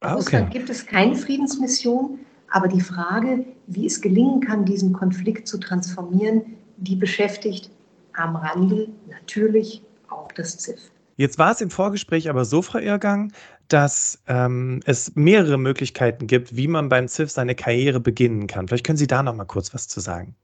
Ah, 0.00 0.14
okay. 0.14 0.16
Russland 0.16 0.50
gibt 0.52 0.70
es 0.70 0.86
keine 0.86 1.14
Friedensmission. 1.16 2.18
Aber 2.52 2.68
die 2.68 2.82
Frage, 2.82 3.46
wie 3.66 3.86
es 3.86 4.00
gelingen 4.00 4.40
kann, 4.40 4.66
diesen 4.66 4.92
Konflikt 4.92 5.48
zu 5.48 5.58
transformieren, 5.58 6.42
die 6.76 6.96
beschäftigt 6.96 7.70
am 8.12 8.36
Rande 8.36 8.88
natürlich 9.08 9.82
auch 10.10 10.30
das 10.32 10.58
ZIF. 10.58 10.78
Jetzt 11.16 11.38
war 11.38 11.52
es 11.52 11.62
im 11.62 11.70
Vorgespräch 11.70 12.28
aber 12.28 12.44
so, 12.44 12.60
Frau 12.60 12.78
Irrgang, 12.78 13.32
dass 13.68 14.22
ähm, 14.28 14.80
es 14.84 15.14
mehrere 15.14 15.56
Möglichkeiten 15.56 16.26
gibt, 16.26 16.54
wie 16.54 16.68
man 16.68 16.90
beim 16.90 17.08
ZIF 17.08 17.30
seine 17.30 17.54
Karriere 17.54 18.00
beginnen 18.00 18.46
kann. 18.46 18.68
Vielleicht 18.68 18.84
können 18.84 18.98
Sie 18.98 19.06
da 19.06 19.22
noch 19.22 19.34
mal 19.34 19.44
kurz 19.46 19.72
was 19.72 19.88
zu 19.88 20.00
sagen. 20.00 20.34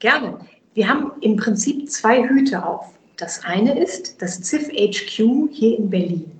Gerne. 0.00 0.38
Wir 0.74 0.86
haben 0.86 1.12
im 1.22 1.36
Prinzip 1.36 1.90
zwei 1.90 2.28
Hüte 2.28 2.64
auf. 2.64 2.86
Das 3.16 3.42
eine 3.44 3.82
ist 3.82 4.20
das 4.20 4.42
ZIF 4.42 4.68
HQ 4.68 5.48
hier 5.50 5.78
in 5.78 5.88
Berlin. 5.88 6.37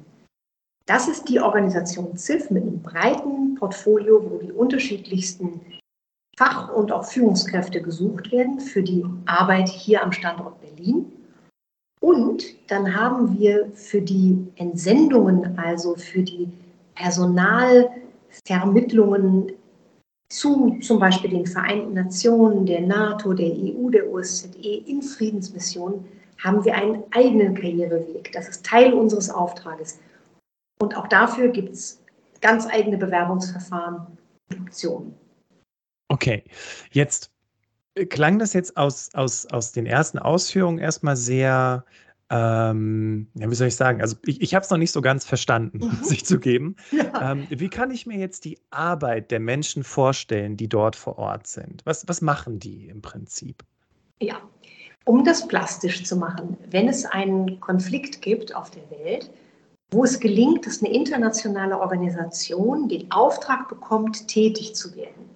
Das 0.89 1.07
ist 1.07 1.29
die 1.29 1.39
Organisation 1.39 2.17
ZIF 2.17 2.51
mit 2.51 2.63
einem 2.63 2.81
breiten 2.81 3.55
Portfolio, 3.57 4.25
wo 4.31 4.39
die 4.39 4.51
unterschiedlichsten 4.51 5.61
Fach- 6.39 6.73
und 6.73 6.91
auch 6.91 7.05
Führungskräfte 7.05 7.83
gesucht 7.83 8.33
werden 8.33 8.59
für 8.59 8.83
die 8.83 9.05
Arbeit 9.27 9.69
hier 9.69 10.03
am 10.03 10.13
Standort 10.13 10.59
Berlin. 10.63 11.13
Und 12.01 12.43
dann 12.71 12.97
haben 12.97 13.39
wir 13.39 13.71
für 13.75 14.01
die 14.01 14.47
Entsendungen, 14.57 15.59
also 15.59 15.95
für 15.95 16.23
die 16.23 16.49
Personalvermittlungen 16.95 19.53
zu 20.31 20.79
zum 20.81 21.01
Beispiel 21.01 21.31
den 21.31 21.47
Vereinten 21.47 21.93
Nationen, 21.93 22.65
der 22.65 22.81
NATO, 22.81 23.35
der 23.35 23.51
EU, 23.51 23.91
der 23.91 24.11
OSZE 24.11 24.85
in 24.87 25.03
Friedensmissionen 25.03 26.07
haben 26.43 26.65
wir 26.65 26.75
einen 26.75 27.05
eigenen 27.11 27.55
Karriereweg. 27.55 28.33
Das 28.33 28.49
ist 28.49 28.65
Teil 28.65 28.95
unseres 28.95 29.29
Auftrages. 29.29 29.99
Und 30.79 30.97
auch 30.97 31.09
dafür 31.09 31.49
gibt 31.49 31.71
es 31.71 32.03
ganz 32.41 32.67
eigene 32.67 32.99
Bewerbungsverfahren 32.99 34.19
und 34.51 34.61
Optionen. 34.61 35.15
Okay, 36.09 36.45
jetzt 36.91 37.31
äh, 37.95 38.07
klang 38.07 38.39
das 38.39 38.53
jetzt 38.53 38.77
aus, 38.77 39.11
aus, 39.15 39.47
aus 39.47 39.73
den 39.73 39.87
ersten 39.87 40.19
Ausführungen 40.19 40.79
erstmal 40.79 41.17
sehr, 41.17 41.85
ähm, 42.31 43.29
ja, 43.35 43.51
wie 43.51 43.55
soll 43.55 43.69
ich 43.69 43.77
sagen? 43.77 44.01
Also 44.01 44.17
ich, 44.25 44.41
ich 44.41 44.55
habe 44.55 44.65
es 44.65 44.71
noch 44.71 44.79
nicht 44.79 44.93
so 44.93 45.03
ganz 45.03 45.25
verstanden, 45.25 45.79
mhm. 45.79 46.05
sich 46.05 46.25
zu 46.25 46.39
geben. 46.39 46.77
Ja. 46.93 47.33
Ähm, 47.33 47.47
wie 47.51 47.69
kann 47.69 47.91
ich 47.91 48.07
mir 48.07 48.19
jetzt 48.19 48.45
die 48.45 48.59
Arbeit 48.71 49.31
der 49.31 49.41
Menschen 49.41 49.85
vorstellen, 49.85 50.57
die 50.57 50.69
dort 50.69 50.97
vor 50.97 51.19
Ort 51.19 51.47
sind? 51.47 51.83
Was, 51.85 52.07
was 52.09 52.23
machen 52.23 52.59
die 52.59 52.89
im 52.89 53.03
Prinzip? 53.03 53.63
Ja, 54.21 54.41
um 55.05 55.25
das 55.25 55.47
plastisch 55.49 56.05
zu 56.05 56.17
machen, 56.17 56.57
wenn 56.71 56.89
es 56.89 57.05
einen 57.05 57.61
Konflikt 57.61 58.21
gibt 58.23 58.55
auf 58.55 58.71
der 58.71 58.91
Welt, 58.91 59.31
wo 59.91 60.05
es 60.05 60.21
gelingt, 60.21 60.67
dass 60.67 60.83
eine 60.83 60.93
internationale 60.93 61.79
Organisation 61.79 62.89
den 62.89 63.11
Auftrag 63.11 63.69
bekommt, 63.69 64.29
tätig 64.29 64.75
zu 64.75 64.95
werden, 64.95 65.31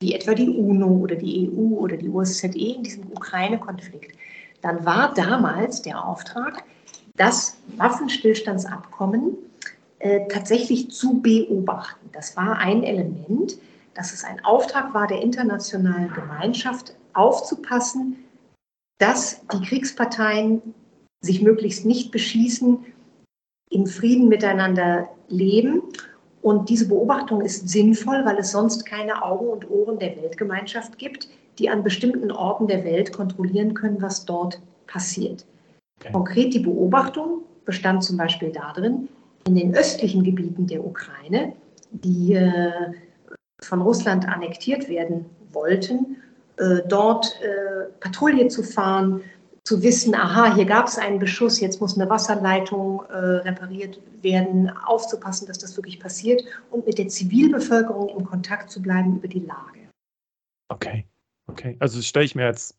wie 0.00 0.14
etwa 0.14 0.34
die 0.34 0.48
UNO 0.48 0.88
oder 0.88 1.14
die 1.14 1.48
EU 1.48 1.76
oder 1.76 1.96
die 1.96 2.08
OSZE 2.08 2.46
in 2.46 2.82
diesem 2.82 3.04
Ukraine-Konflikt, 3.12 4.16
dann 4.60 4.84
war 4.84 5.14
damals 5.14 5.82
der 5.82 6.04
Auftrag, 6.04 6.64
das 7.16 7.58
Waffenstillstandsabkommen 7.76 9.36
äh, 9.98 10.26
tatsächlich 10.28 10.90
zu 10.90 11.20
beobachten. 11.20 12.08
Das 12.12 12.36
war 12.36 12.58
ein 12.58 12.82
Element, 12.82 13.58
dass 13.94 14.12
es 14.12 14.24
ein 14.24 14.44
Auftrag 14.44 14.94
war 14.94 15.06
der 15.06 15.20
internationalen 15.20 16.12
Gemeinschaft, 16.12 16.94
aufzupassen, 17.12 18.16
dass 18.98 19.46
die 19.52 19.60
Kriegsparteien 19.62 20.62
sich 21.20 21.42
möglichst 21.42 21.84
nicht 21.84 22.10
beschießen, 22.10 22.84
in 23.72 23.86
Frieden 23.86 24.28
miteinander 24.28 25.08
leben. 25.28 25.82
Und 26.42 26.68
diese 26.68 26.88
Beobachtung 26.88 27.40
ist 27.40 27.68
sinnvoll, 27.68 28.24
weil 28.24 28.38
es 28.38 28.52
sonst 28.52 28.84
keine 28.84 29.22
Augen 29.22 29.48
und 29.48 29.70
Ohren 29.70 29.98
der 29.98 30.16
Weltgemeinschaft 30.16 30.98
gibt, 30.98 31.28
die 31.58 31.70
an 31.70 31.82
bestimmten 31.82 32.30
Orten 32.30 32.66
der 32.66 32.84
Welt 32.84 33.12
kontrollieren 33.12 33.74
können, 33.74 34.02
was 34.02 34.24
dort 34.24 34.60
passiert. 34.86 35.46
Konkret 36.12 36.52
die 36.52 36.58
Beobachtung 36.58 37.42
bestand 37.64 38.02
zum 38.02 38.16
Beispiel 38.16 38.50
darin, 38.50 39.08
in 39.46 39.54
den 39.54 39.74
östlichen 39.74 40.24
Gebieten 40.24 40.66
der 40.66 40.84
Ukraine, 40.84 41.52
die 41.90 42.34
äh, 42.34 42.72
von 43.60 43.80
Russland 43.80 44.28
annektiert 44.28 44.88
werden 44.88 45.26
wollten, 45.52 46.16
äh, 46.56 46.80
dort 46.88 47.36
äh, 47.40 47.90
Patrouille 48.00 48.48
zu 48.48 48.62
fahren, 48.62 49.22
zu 49.64 49.82
wissen, 49.82 50.14
aha, 50.14 50.54
hier 50.54 50.64
gab 50.64 50.88
es 50.88 50.98
einen 50.98 51.18
Beschuss, 51.18 51.60
jetzt 51.60 51.80
muss 51.80 51.96
eine 51.96 52.10
Wasserleitung 52.10 53.04
äh, 53.08 53.16
repariert 53.16 54.00
werden, 54.20 54.70
aufzupassen, 54.70 55.46
dass 55.46 55.58
das 55.58 55.76
wirklich 55.76 56.00
passiert 56.00 56.42
und 56.70 56.86
mit 56.86 56.98
der 56.98 57.08
Zivilbevölkerung 57.08 58.08
in 58.08 58.24
Kontakt 58.24 58.70
zu 58.70 58.82
bleiben 58.82 59.16
über 59.16 59.28
die 59.28 59.40
Lage. 59.40 59.88
Okay, 60.68 61.06
okay. 61.46 61.76
Also 61.78 62.02
stelle 62.02 62.24
ich 62.24 62.34
mir 62.34 62.46
jetzt 62.46 62.76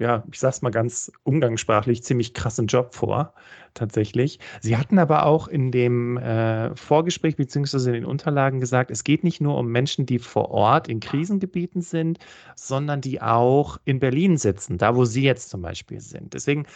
ja, 0.00 0.24
ich 0.32 0.40
sag's 0.40 0.62
mal 0.62 0.70
ganz 0.70 1.12
umgangssprachlich, 1.24 2.02
ziemlich 2.02 2.32
krassen 2.32 2.66
Job 2.66 2.94
vor, 2.94 3.34
tatsächlich. 3.74 4.40
Sie 4.62 4.78
hatten 4.78 4.98
aber 4.98 5.26
auch 5.26 5.46
in 5.46 5.70
dem 5.70 6.16
äh, 6.16 6.74
Vorgespräch 6.74 7.36
beziehungsweise 7.36 7.90
in 7.90 7.94
den 7.94 8.04
Unterlagen 8.06 8.60
gesagt, 8.60 8.90
es 8.90 9.04
geht 9.04 9.22
nicht 9.24 9.42
nur 9.42 9.58
um 9.58 9.68
Menschen, 9.68 10.06
die 10.06 10.18
vor 10.18 10.50
Ort 10.50 10.88
in 10.88 11.00
Krisengebieten 11.00 11.82
sind, 11.82 12.18
sondern 12.56 13.02
die 13.02 13.20
auch 13.20 13.78
in 13.84 14.00
Berlin 14.00 14.38
sitzen, 14.38 14.78
da 14.78 14.96
wo 14.96 15.04
Sie 15.04 15.22
jetzt 15.22 15.50
zum 15.50 15.60
Beispiel 15.60 16.00
sind. 16.00 16.32
Deswegen 16.32 16.66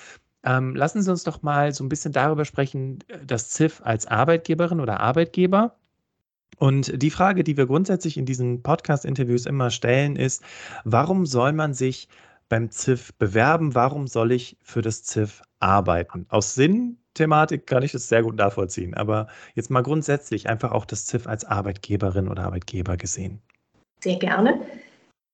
ähm, 0.45 0.77
lassen 0.77 1.01
Sie 1.01 1.11
uns 1.11 1.25
doch 1.25 1.43
mal 1.43 1.73
so 1.73 1.83
ein 1.83 1.89
bisschen 1.89 2.13
darüber 2.13 2.45
sprechen, 2.45 2.99
das 3.25 3.49
ZIF 3.49 3.81
als 3.83 4.07
Arbeitgeberin 4.07 4.81
oder 4.81 5.01
Arbeitgeber. 5.01 5.77
Und 6.59 7.03
die 7.03 7.11
Frage, 7.11 7.43
die 7.43 7.57
wir 7.57 7.67
grundsätzlich 7.67 8.19
in 8.19 8.27
diesen 8.27 8.63
Podcast-Interviews 8.63 9.47
immer 9.47 9.71
stellen, 9.71 10.15
ist, 10.15 10.45
warum 10.85 11.25
soll 11.27 11.53
man 11.53 11.73
sich 11.73 12.09
beim 12.55 12.71
ZIF 12.71 13.13
bewerben? 13.15 13.75
Warum 13.75 14.07
soll 14.07 14.31
ich 14.31 14.57
für 14.63 14.81
das 14.81 15.03
ZIF 15.03 15.43
arbeiten? 15.59 16.25
Aus 16.29 16.55
Sinnthematik 16.55 17.67
kann 17.67 17.83
ich 17.83 17.91
das 17.91 18.09
sehr 18.09 18.23
gut 18.23 18.37
nachvollziehen, 18.37 18.95
aber 18.95 19.27
jetzt 19.57 19.73
mal 19.73 19.83
grundsätzlich 19.83 20.49
einfach 20.49 20.71
auch 20.71 20.85
das 20.85 21.05
ZIF 21.07 21.27
als 21.27 21.45
Arbeitgeberin 21.45 22.29
oder 22.29 22.45
Arbeitgeber 22.45 22.97
gesehen. 22.97 23.43
Sehr 24.05 24.21
gerne. 24.21 24.61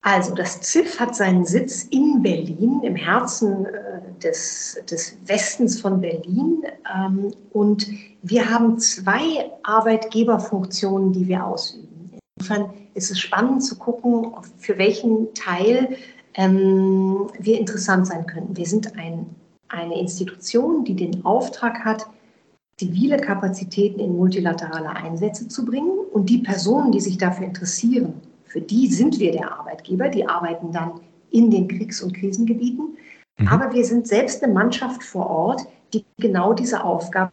Also 0.00 0.34
das 0.34 0.62
ZIF 0.62 0.98
hat 0.98 1.14
seinen 1.14 1.44
Sitz 1.44 1.82
in 1.90 2.22
Berlin, 2.22 2.80
im 2.84 2.96
Herzen 2.96 3.66
äh, 3.66 4.00
des, 4.22 4.80
des 4.90 5.18
Westens 5.26 5.78
von 5.78 6.00
Berlin. 6.00 6.62
Ähm, 6.90 7.34
und 7.52 7.86
wir 8.22 8.48
haben 8.48 8.78
zwei 8.78 9.50
Arbeitgeberfunktionen, 9.64 11.12
die 11.12 11.28
wir 11.28 11.44
ausüben. 11.44 12.18
Insofern 12.38 12.72
ist 12.94 13.10
es 13.10 13.20
spannend 13.20 13.62
zu 13.62 13.76
gucken, 13.76 14.32
für 14.56 14.78
welchen 14.78 15.34
Teil 15.34 15.98
ähm, 16.34 17.28
wir 17.38 17.58
interessant 17.58 18.06
sein 18.06 18.26
könnten. 18.26 18.56
Wir 18.56 18.66
sind 18.66 18.96
ein, 18.96 19.26
eine 19.68 19.98
Institution, 19.98 20.84
die 20.84 20.94
den 20.94 21.24
Auftrag 21.24 21.84
hat, 21.84 22.06
zivile 22.78 23.18
Kapazitäten 23.18 24.00
in 24.00 24.16
multilaterale 24.16 24.90
Einsätze 24.90 25.48
zu 25.48 25.64
bringen. 25.64 25.98
Und 26.12 26.30
die 26.30 26.38
Personen, 26.38 26.92
die 26.92 27.00
sich 27.00 27.18
dafür 27.18 27.46
interessieren, 27.46 28.14
für 28.44 28.60
die 28.60 28.88
sind 28.88 29.18
wir 29.18 29.32
der 29.32 29.52
Arbeitgeber. 29.58 30.08
Die 30.08 30.26
arbeiten 30.26 30.72
dann 30.72 31.00
in 31.30 31.50
den 31.50 31.68
Kriegs- 31.68 32.02
und 32.02 32.14
Krisengebieten. 32.14 32.96
Mhm. 33.38 33.48
Aber 33.48 33.72
wir 33.72 33.84
sind 33.84 34.06
selbst 34.06 34.42
eine 34.42 34.52
Mannschaft 34.52 35.02
vor 35.02 35.28
Ort, 35.28 35.62
die 35.92 36.04
genau 36.18 36.52
diese 36.52 36.82
Aufgabe 36.82 37.32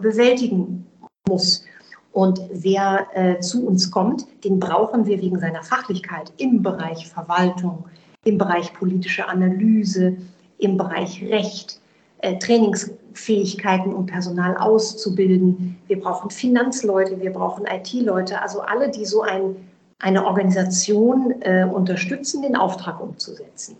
bewältigen 0.00 0.86
muss. 1.28 1.64
Und 2.12 2.40
wer 2.50 3.06
äh, 3.14 3.40
zu 3.40 3.66
uns 3.66 3.90
kommt, 3.90 4.26
den 4.44 4.58
brauchen 4.58 5.06
wir 5.06 5.20
wegen 5.20 5.38
seiner 5.38 5.62
Fachlichkeit 5.62 6.32
im 6.38 6.62
Bereich 6.62 7.06
Verwaltung, 7.06 7.84
im 8.24 8.38
Bereich 8.38 8.72
politische 8.72 9.28
Analyse, 9.28 10.16
im 10.58 10.76
Bereich 10.76 11.22
Recht, 11.22 11.80
äh, 12.18 12.38
Trainingsfähigkeiten 12.38 13.92
und 13.94 14.06
Personal 14.06 14.56
auszubilden. 14.56 15.78
Wir 15.86 16.00
brauchen 16.00 16.30
Finanzleute, 16.30 17.20
wir 17.20 17.32
brauchen 17.32 17.66
IT-Leute, 17.66 18.42
also 18.42 18.60
alle, 18.60 18.90
die 18.90 19.04
so 19.04 19.22
ein, 19.22 19.56
eine 20.00 20.26
Organisation 20.26 21.34
äh, 21.42 21.64
unterstützen, 21.64 22.42
den 22.42 22.56
Auftrag 22.56 23.00
umzusetzen. 23.00 23.76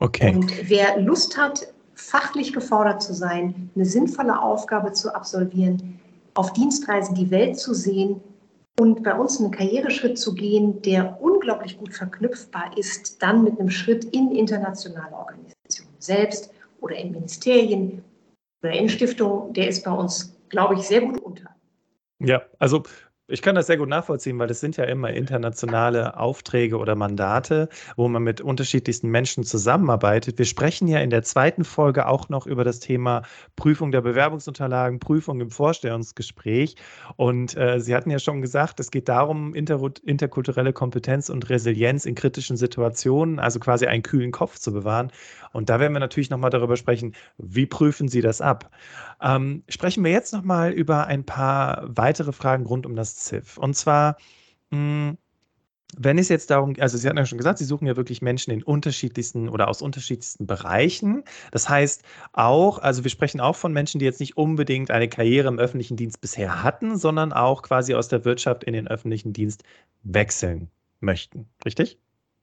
Okay. 0.00 0.34
Und 0.34 0.68
wer 0.68 1.00
Lust 1.00 1.38
hat, 1.38 1.72
fachlich 1.94 2.52
gefordert 2.52 3.02
zu 3.02 3.14
sein, 3.14 3.70
eine 3.74 3.86
sinnvolle 3.86 4.40
Aufgabe 4.40 4.92
zu 4.92 5.14
absolvieren, 5.14 5.98
auf 6.36 6.52
Dienstreisen 6.52 7.14
die 7.14 7.30
Welt 7.30 7.58
zu 7.58 7.74
sehen, 7.74 8.20
und 8.78 9.02
bei 9.02 9.14
uns 9.14 9.40
einen 9.40 9.50
Karriereschritt 9.50 10.18
zu 10.18 10.34
gehen, 10.34 10.82
der 10.82 11.20
unglaublich 11.20 11.78
gut 11.78 11.94
verknüpfbar 11.94 12.76
ist, 12.76 13.22
dann 13.22 13.42
mit 13.42 13.58
einem 13.58 13.70
Schritt 13.70 14.04
in 14.04 14.32
internationale 14.32 15.14
Organisationen 15.14 15.94
selbst 15.98 16.52
oder 16.80 16.96
in 16.96 17.12
Ministerien 17.12 18.04
oder 18.62 18.72
in 18.72 18.88
Stiftungen, 18.88 19.52
der 19.54 19.68
ist 19.68 19.84
bei 19.84 19.90
uns, 19.90 20.36
glaube 20.48 20.74
ich, 20.74 20.82
sehr 20.82 21.00
gut 21.00 21.20
unter. 21.20 21.54
Ja, 22.18 22.42
also 22.58 22.82
ich 23.28 23.42
kann 23.42 23.56
das 23.56 23.66
sehr 23.66 23.76
gut 23.76 23.88
nachvollziehen, 23.88 24.38
weil 24.38 24.46
das 24.46 24.60
sind 24.60 24.76
ja 24.76 24.84
immer 24.84 25.10
internationale 25.10 26.16
Aufträge 26.16 26.78
oder 26.78 26.94
Mandate, 26.94 27.68
wo 27.96 28.06
man 28.06 28.22
mit 28.22 28.40
unterschiedlichsten 28.40 29.08
Menschen 29.08 29.42
zusammenarbeitet. 29.42 30.38
Wir 30.38 30.44
sprechen 30.44 30.86
ja 30.86 31.00
in 31.00 31.10
der 31.10 31.24
zweiten 31.24 31.64
Folge 31.64 32.06
auch 32.06 32.28
noch 32.28 32.46
über 32.46 32.62
das 32.62 32.78
Thema 32.78 33.22
Prüfung 33.56 33.90
der 33.90 34.02
Bewerbungsunterlagen, 34.02 35.00
Prüfung 35.00 35.40
im 35.40 35.50
Vorstellungsgespräch. 35.50 36.76
Und 37.16 37.56
äh, 37.56 37.80
Sie 37.80 37.96
hatten 37.96 38.10
ja 38.10 38.20
schon 38.20 38.42
gesagt, 38.42 38.78
es 38.78 38.92
geht 38.92 39.08
darum, 39.08 39.54
inter 39.54 39.80
interkulturelle 40.04 40.72
Kompetenz 40.72 41.28
und 41.28 41.50
Resilienz 41.50 42.06
in 42.06 42.14
kritischen 42.14 42.56
Situationen, 42.56 43.40
also 43.40 43.58
quasi 43.58 43.86
einen 43.86 44.04
kühlen 44.04 44.30
Kopf 44.30 44.60
zu 44.60 44.72
bewahren. 44.72 45.10
Und 45.52 45.68
da 45.68 45.80
werden 45.80 45.92
wir 45.92 46.00
natürlich 46.00 46.30
nochmal 46.30 46.50
darüber 46.50 46.76
sprechen, 46.76 47.14
wie 47.38 47.66
prüfen 47.66 48.08
Sie 48.08 48.20
das 48.20 48.40
ab? 48.40 48.70
Ähm, 49.20 49.62
sprechen 49.68 50.04
wir 50.04 50.10
jetzt 50.10 50.32
nochmal 50.32 50.72
über 50.72 51.06
ein 51.06 51.24
paar 51.24 51.84
weitere 51.88 52.32
Fragen 52.32 52.66
rund 52.66 52.86
um 52.86 52.96
das 52.96 53.16
ZIF. 53.16 53.58
Und 53.58 53.74
zwar, 53.74 54.16
mh, 54.70 54.78
hm, 54.78 55.18
wenn 55.96 56.18
es 56.18 56.28
jetzt 56.28 56.50
darum, 56.50 56.74
also 56.78 56.98
Sie 56.98 57.08
hatten 57.08 57.16
ja 57.16 57.26
schon 57.26 57.38
gesagt, 57.38 57.58
Sie 57.58 57.64
suchen 57.64 57.86
ja 57.86 57.96
wirklich 57.96 58.20
Menschen 58.20 58.50
in 58.50 58.62
unterschiedlichsten 58.62 59.48
oder 59.48 59.68
aus 59.68 59.82
unterschiedlichsten 59.82 60.46
Bereichen. 60.46 61.22
Das 61.52 61.68
heißt 61.68 62.02
auch, 62.32 62.78
also 62.78 63.04
wir 63.04 63.10
sprechen 63.10 63.40
auch 63.40 63.56
von 63.56 63.72
Menschen, 63.72 63.98
die 63.98 64.04
jetzt 64.04 64.20
nicht 64.20 64.36
unbedingt 64.36 64.90
eine 64.90 65.08
Karriere 65.08 65.48
im 65.48 65.58
öffentlichen 65.58 65.96
Dienst 65.96 66.20
bisher 66.20 66.62
hatten, 66.62 66.98
sondern 66.98 67.32
auch 67.32 67.62
quasi 67.62 67.94
aus 67.94 68.08
der 68.08 68.24
Wirtschaft 68.24 68.64
in 68.64 68.72
den 68.72 68.88
öffentlichen 68.88 69.32
Dienst 69.32 69.62
wechseln 70.02 70.70
möchten. 71.00 71.48
Richtig? 71.64 71.98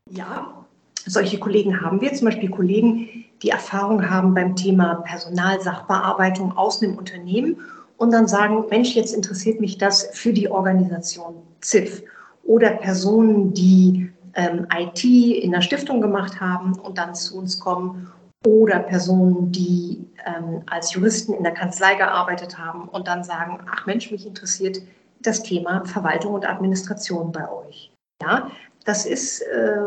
Ja, 0.10 0.66
solche 1.06 1.40
Kollegen 1.40 1.82
haben 1.82 2.02
wir, 2.02 2.14
zum 2.14 2.26
Beispiel 2.26 2.50
Kollegen, 2.50 3.26
die 3.42 3.50
Erfahrung 3.50 4.10
haben 4.10 4.34
beim 4.34 4.56
Thema 4.56 4.96
Personalsachbearbeitung 4.96 6.56
aus 6.56 6.82
einem 6.82 6.96
Unternehmen 6.96 7.58
und 7.98 8.12
dann 8.12 8.28
sagen, 8.28 8.66
Mensch, 8.70 8.96
jetzt 8.96 9.14
interessiert 9.14 9.60
mich 9.60 9.78
das 9.78 10.10
für 10.14 10.34
die 10.34 10.50
Organisation 10.50 11.36
ZIF. 11.62 12.04
oder 12.44 12.72
Personen, 12.72 13.54
die 13.54 14.12
ähm, 14.34 14.68
IT 14.76 15.04
in 15.04 15.52
der 15.52 15.62
Stiftung 15.62 16.02
gemacht 16.02 16.42
haben 16.42 16.74
und 16.80 16.98
dann 16.98 17.16
zu 17.16 17.38
uns 17.38 17.60
kommen 17.60 18.12
oder 18.46 18.80
Personen, 18.80 19.52
die 19.52 20.06
ähm, 20.26 20.64
als 20.66 20.94
Juristen 20.94 21.34
in 21.34 21.44
der 21.44 21.54
Kanzlei 21.54 21.96
gearbeitet 21.96 22.58
haben 22.58 22.90
und 22.90 23.08
dann 23.08 23.24
sagen, 23.24 23.60
ach 23.72 23.86
Mensch, 23.86 24.12
mich 24.12 24.26
interessiert 24.26 24.82
das 25.22 25.44
Thema 25.44 25.86
Verwaltung 25.86 26.34
und 26.34 26.46
Administration 26.46 27.32
bei 27.32 27.50
euch. 27.50 27.92
Ja, 28.22 28.52
das 28.86 29.06
ist, 29.06 29.42
äh, 29.42 29.78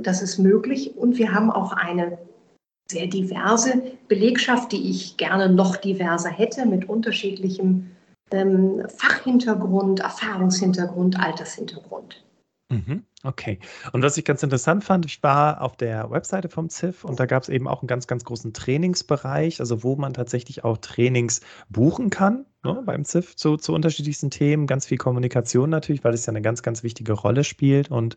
das 0.00 0.22
ist 0.22 0.38
möglich 0.38 0.96
und 0.96 1.18
wir 1.18 1.32
haben 1.32 1.50
auch 1.50 1.72
eine 1.72 2.18
sehr 2.90 3.06
diverse 3.06 3.82
Belegschaft, 4.08 4.72
die 4.72 4.90
ich 4.90 5.16
gerne 5.16 5.48
noch 5.48 5.76
diverser 5.76 6.30
hätte 6.30 6.66
mit 6.66 6.88
unterschiedlichem 6.88 7.90
ähm, 8.30 8.82
Fachhintergrund, 8.88 10.00
Erfahrungshintergrund, 10.00 11.18
Altershintergrund. 11.18 12.22
Mhm, 12.72 13.04
okay. 13.22 13.58
Und 13.92 14.02
was 14.02 14.16
ich 14.16 14.24
ganz 14.24 14.42
interessant 14.42 14.82
fand, 14.82 15.04
ich 15.04 15.22
war 15.22 15.60
auf 15.60 15.76
der 15.76 16.10
Webseite 16.10 16.48
vom 16.48 16.70
ZIF 16.70 17.04
und 17.04 17.20
da 17.20 17.26
gab 17.26 17.42
es 17.42 17.50
eben 17.50 17.68
auch 17.68 17.82
einen 17.82 17.86
ganz, 17.86 18.06
ganz 18.06 18.24
großen 18.24 18.54
Trainingsbereich, 18.54 19.60
also 19.60 19.82
wo 19.82 19.94
man 19.96 20.14
tatsächlich 20.14 20.64
auch 20.64 20.78
Trainings 20.78 21.42
buchen 21.68 22.08
kann 22.08 22.46
ne, 22.64 22.82
beim 22.86 23.04
ZIF 23.04 23.36
zu, 23.36 23.58
zu 23.58 23.74
unterschiedlichsten 23.74 24.30
Themen. 24.30 24.66
Ganz 24.66 24.86
viel 24.86 24.96
Kommunikation 24.96 25.68
natürlich, 25.68 26.02
weil 26.02 26.14
es 26.14 26.24
ja 26.24 26.30
eine 26.30 26.40
ganz, 26.40 26.62
ganz 26.62 26.82
wichtige 26.82 27.12
Rolle 27.12 27.44
spielt. 27.44 27.90
Und 27.90 28.16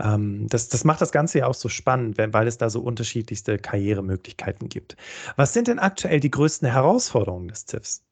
ähm, 0.00 0.46
das, 0.48 0.70
das 0.70 0.84
macht 0.84 1.02
das 1.02 1.12
Ganze 1.12 1.40
ja 1.40 1.46
auch 1.46 1.54
so 1.54 1.68
spannend, 1.68 2.16
weil 2.18 2.46
es 2.46 2.56
da 2.56 2.70
so 2.70 2.80
unterschiedlichste 2.80 3.58
Karrieremöglichkeiten 3.58 4.70
gibt. 4.70 4.96
Was 5.36 5.52
sind 5.52 5.68
denn 5.68 5.78
aktuell 5.78 6.20
die 6.20 6.30
größten 6.30 6.66
Herausforderungen 6.68 7.48
des 7.48 7.66
ZIFs? 7.66 8.02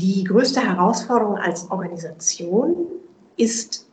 Die 0.00 0.24
größte 0.24 0.60
Herausforderung 0.60 1.36
als 1.36 1.70
Organisation 1.70 2.86
ist 3.40 3.88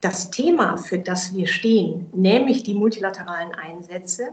das 0.00 0.30
Thema, 0.30 0.76
für 0.76 0.98
das 0.98 1.34
wir 1.34 1.46
stehen, 1.46 2.06
nämlich 2.12 2.62
die 2.62 2.74
multilateralen 2.74 3.54
Einsätze, 3.54 4.30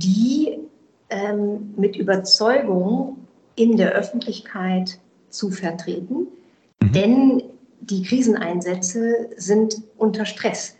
die 0.00 0.58
ähm, 1.10 1.74
mit 1.76 1.96
Überzeugung 1.96 3.26
in 3.56 3.76
der 3.76 3.92
Öffentlichkeit 3.92 4.98
zu 5.30 5.50
vertreten. 5.50 6.28
Mhm. 6.80 6.92
Denn 6.92 7.42
die 7.80 8.02
Kriseneinsätze 8.02 9.30
sind 9.36 9.82
unter 9.96 10.24
Stress. 10.24 10.76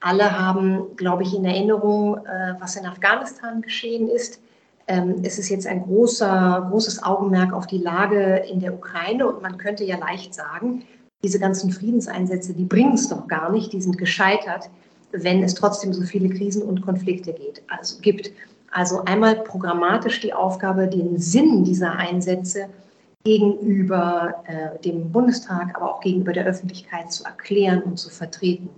Alle 0.00 0.38
haben, 0.38 0.96
glaube 0.96 1.22
ich, 1.22 1.34
in 1.34 1.44
Erinnerung, 1.44 2.18
äh, 2.18 2.54
was 2.58 2.76
in 2.76 2.86
Afghanistan 2.86 3.62
geschehen 3.62 4.08
ist. 4.08 4.40
Ähm, 4.86 5.16
es 5.22 5.38
ist 5.38 5.48
jetzt 5.48 5.66
ein 5.66 5.82
großer, 5.82 6.66
großes 6.70 7.02
Augenmerk 7.02 7.52
auf 7.52 7.66
die 7.66 7.78
Lage 7.78 8.44
in 8.50 8.60
der 8.60 8.74
Ukraine 8.74 9.26
und 9.26 9.42
man 9.42 9.58
könnte 9.58 9.84
ja 9.84 9.98
leicht 9.98 10.34
sagen, 10.34 10.84
diese 11.22 11.38
ganzen 11.38 11.72
Friedenseinsätze, 11.72 12.54
die 12.54 12.64
bringen 12.64 12.94
es 12.94 13.08
doch 13.08 13.26
gar 13.26 13.50
nicht, 13.50 13.72
die 13.72 13.80
sind 13.80 13.98
gescheitert, 13.98 14.70
wenn 15.12 15.42
es 15.42 15.54
trotzdem 15.54 15.92
so 15.92 16.02
viele 16.02 16.28
Krisen 16.28 16.62
und 16.62 16.82
Konflikte 16.82 17.32
geht, 17.32 17.62
also 17.68 17.98
gibt. 18.00 18.30
Also 18.70 19.04
einmal 19.04 19.36
programmatisch 19.36 20.20
die 20.20 20.34
Aufgabe, 20.34 20.86
den 20.86 21.18
Sinn 21.18 21.64
dieser 21.64 21.92
Einsätze 21.92 22.68
gegenüber 23.24 24.44
äh, 24.46 24.78
dem 24.82 25.10
Bundestag, 25.10 25.74
aber 25.74 25.94
auch 25.94 26.00
gegenüber 26.00 26.32
der 26.32 26.46
Öffentlichkeit 26.46 27.10
zu 27.10 27.24
erklären 27.24 27.82
und 27.82 27.98
zu 27.98 28.10
vertreten. 28.10 28.68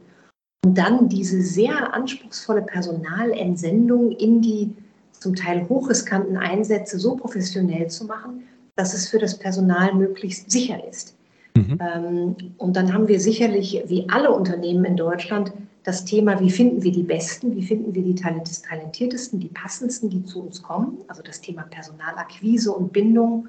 Und 0.64 0.78
dann 0.78 1.08
diese 1.08 1.42
sehr 1.42 1.92
anspruchsvolle 1.94 2.62
Personalentsendung 2.62 4.12
in 4.12 4.40
die 4.40 4.76
zum 5.12 5.34
Teil 5.34 5.68
hochriskanten 5.68 6.36
Einsätze 6.36 6.98
so 6.98 7.16
professionell 7.16 7.88
zu 7.88 8.06
machen, 8.06 8.44
dass 8.76 8.94
es 8.94 9.08
für 9.08 9.18
das 9.18 9.38
Personal 9.38 9.94
möglichst 9.94 10.50
sicher 10.50 10.82
ist. 10.88 11.14
Mhm. 11.54 11.78
Ähm, 11.80 12.36
und 12.58 12.76
dann 12.76 12.92
haben 12.92 13.08
wir 13.08 13.20
sicherlich, 13.20 13.82
wie 13.86 14.08
alle 14.08 14.30
Unternehmen 14.30 14.84
in 14.84 14.96
Deutschland, 14.96 15.52
das 15.84 16.04
Thema, 16.04 16.38
wie 16.40 16.50
finden 16.50 16.82
wir 16.82 16.92
die 16.92 17.02
Besten, 17.02 17.56
wie 17.56 17.62
finden 17.62 17.94
wir 17.94 18.02
die 18.02 18.14
talentiertesten, 18.14 19.40
die 19.40 19.48
passendsten, 19.48 20.10
die 20.10 20.22
zu 20.24 20.42
uns 20.42 20.62
kommen. 20.62 20.98
Also 21.08 21.22
das 21.22 21.40
Thema 21.40 21.62
Personalakquise 21.62 22.72
und 22.72 22.92
Bindung. 22.92 23.48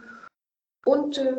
Und 0.86 1.18
äh, 1.18 1.36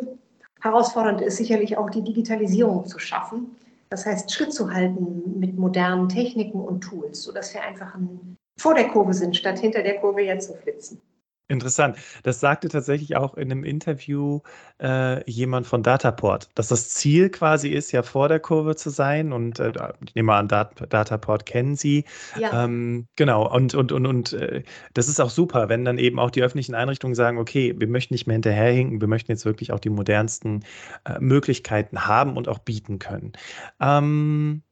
herausfordernd 0.60 1.20
ist 1.22 1.38
sicherlich 1.38 1.76
auch 1.76 1.90
die 1.90 2.02
Digitalisierung 2.02 2.86
zu 2.86 2.98
schaffen. 2.98 3.56
Das 3.90 4.06
heißt, 4.06 4.32
Schritt 4.32 4.52
zu 4.52 4.72
halten 4.72 5.38
mit 5.38 5.58
modernen 5.58 6.08
Techniken 6.08 6.60
und 6.60 6.82
Tools, 6.82 7.22
sodass 7.22 7.52
wir 7.52 7.62
einfach 7.62 7.94
ein, 7.94 8.36
vor 8.58 8.74
der 8.74 8.88
Kurve 8.88 9.12
sind, 9.12 9.36
statt 9.36 9.58
hinter 9.58 9.82
der 9.82 9.98
Kurve 10.00 10.22
jetzt 10.22 10.46
zu 10.46 10.54
flitzen. 10.54 11.00
Interessant. 11.48 11.96
Das 12.22 12.40
sagte 12.40 12.68
tatsächlich 12.68 13.16
auch 13.16 13.34
in 13.34 13.50
einem 13.50 13.64
Interview 13.64 14.40
äh, 14.80 15.28
jemand 15.30 15.66
von 15.66 15.82
Dataport, 15.82 16.48
dass 16.54 16.68
das 16.68 16.90
Ziel 16.90 17.28
quasi 17.30 17.68
ist, 17.68 17.92
ja 17.92 18.02
vor 18.02 18.28
der 18.28 18.40
Kurve 18.40 18.74
zu 18.76 18.90
sein. 18.90 19.32
Und 19.32 19.58
äh, 19.58 19.72
ich 20.06 20.14
nehme 20.14 20.32
an, 20.34 20.48
Dat 20.48 20.92
Dataport 20.92 21.44
kennen 21.44 21.76
Sie. 21.76 22.04
Ja. 22.38 22.64
Ähm, 22.64 23.06
genau. 23.16 23.52
Und, 23.52 23.74
und, 23.74 23.92
und, 23.92 24.06
und 24.06 24.32
äh, 24.32 24.62
das 24.94 25.08
ist 25.08 25.20
auch 25.20 25.30
super, 25.30 25.68
wenn 25.68 25.84
dann 25.84 25.98
eben 25.98 26.18
auch 26.18 26.30
die 26.30 26.42
öffentlichen 26.42 26.74
Einrichtungen 26.74 27.14
sagen, 27.14 27.38
okay, 27.38 27.74
wir 27.76 27.88
möchten 27.88 28.14
nicht 28.14 28.26
mehr 28.26 28.34
hinterherhinken, 28.34 29.00
wir 29.00 29.08
möchten 29.08 29.30
jetzt 29.30 29.44
wirklich 29.44 29.72
auch 29.72 29.80
die 29.80 29.90
modernsten 29.90 30.64
äh, 31.04 31.18
Möglichkeiten 31.20 32.06
haben 32.06 32.36
und 32.36 32.48
auch 32.48 32.60
bieten 32.60 32.98
können. 32.98 33.32
Ähm, 33.80 34.62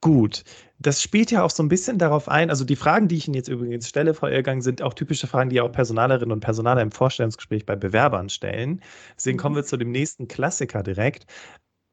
Gut, 0.00 0.44
das 0.78 1.02
spielt 1.02 1.30
ja 1.30 1.42
auch 1.42 1.50
so 1.50 1.62
ein 1.62 1.68
bisschen 1.68 1.98
darauf 1.98 2.28
ein, 2.28 2.50
also 2.50 2.64
die 2.64 2.76
Fragen, 2.76 3.08
die 3.08 3.16
ich 3.16 3.26
Ihnen 3.26 3.34
jetzt 3.34 3.48
übrigens 3.48 3.88
stelle, 3.88 4.14
Frau 4.14 4.28
Irrgang, 4.28 4.62
sind 4.62 4.80
auch 4.80 4.94
typische 4.94 5.26
Fragen, 5.26 5.50
die 5.50 5.60
auch 5.60 5.72
Personalerinnen 5.72 6.32
und 6.32 6.40
Personaler 6.40 6.82
im 6.82 6.92
Vorstellungsgespräch 6.92 7.66
bei 7.66 7.74
Bewerbern 7.74 8.28
stellen. 8.28 8.80
Deswegen 9.16 9.38
kommen 9.38 9.56
wir 9.56 9.64
zu 9.64 9.76
dem 9.76 9.90
nächsten 9.90 10.28
Klassiker 10.28 10.82
direkt. 10.82 11.26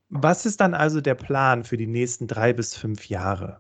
Was 0.10 0.46
ist 0.46 0.62
dann 0.62 0.76
also 0.76 1.02
der 1.02 1.16
Plan 1.16 1.64
für 1.64 1.78
die 1.78 1.88
nächsten 1.88 2.28
drei 2.28 2.54
bis 2.54 2.76
fünf 2.76 3.10
Jahre? 3.10 3.60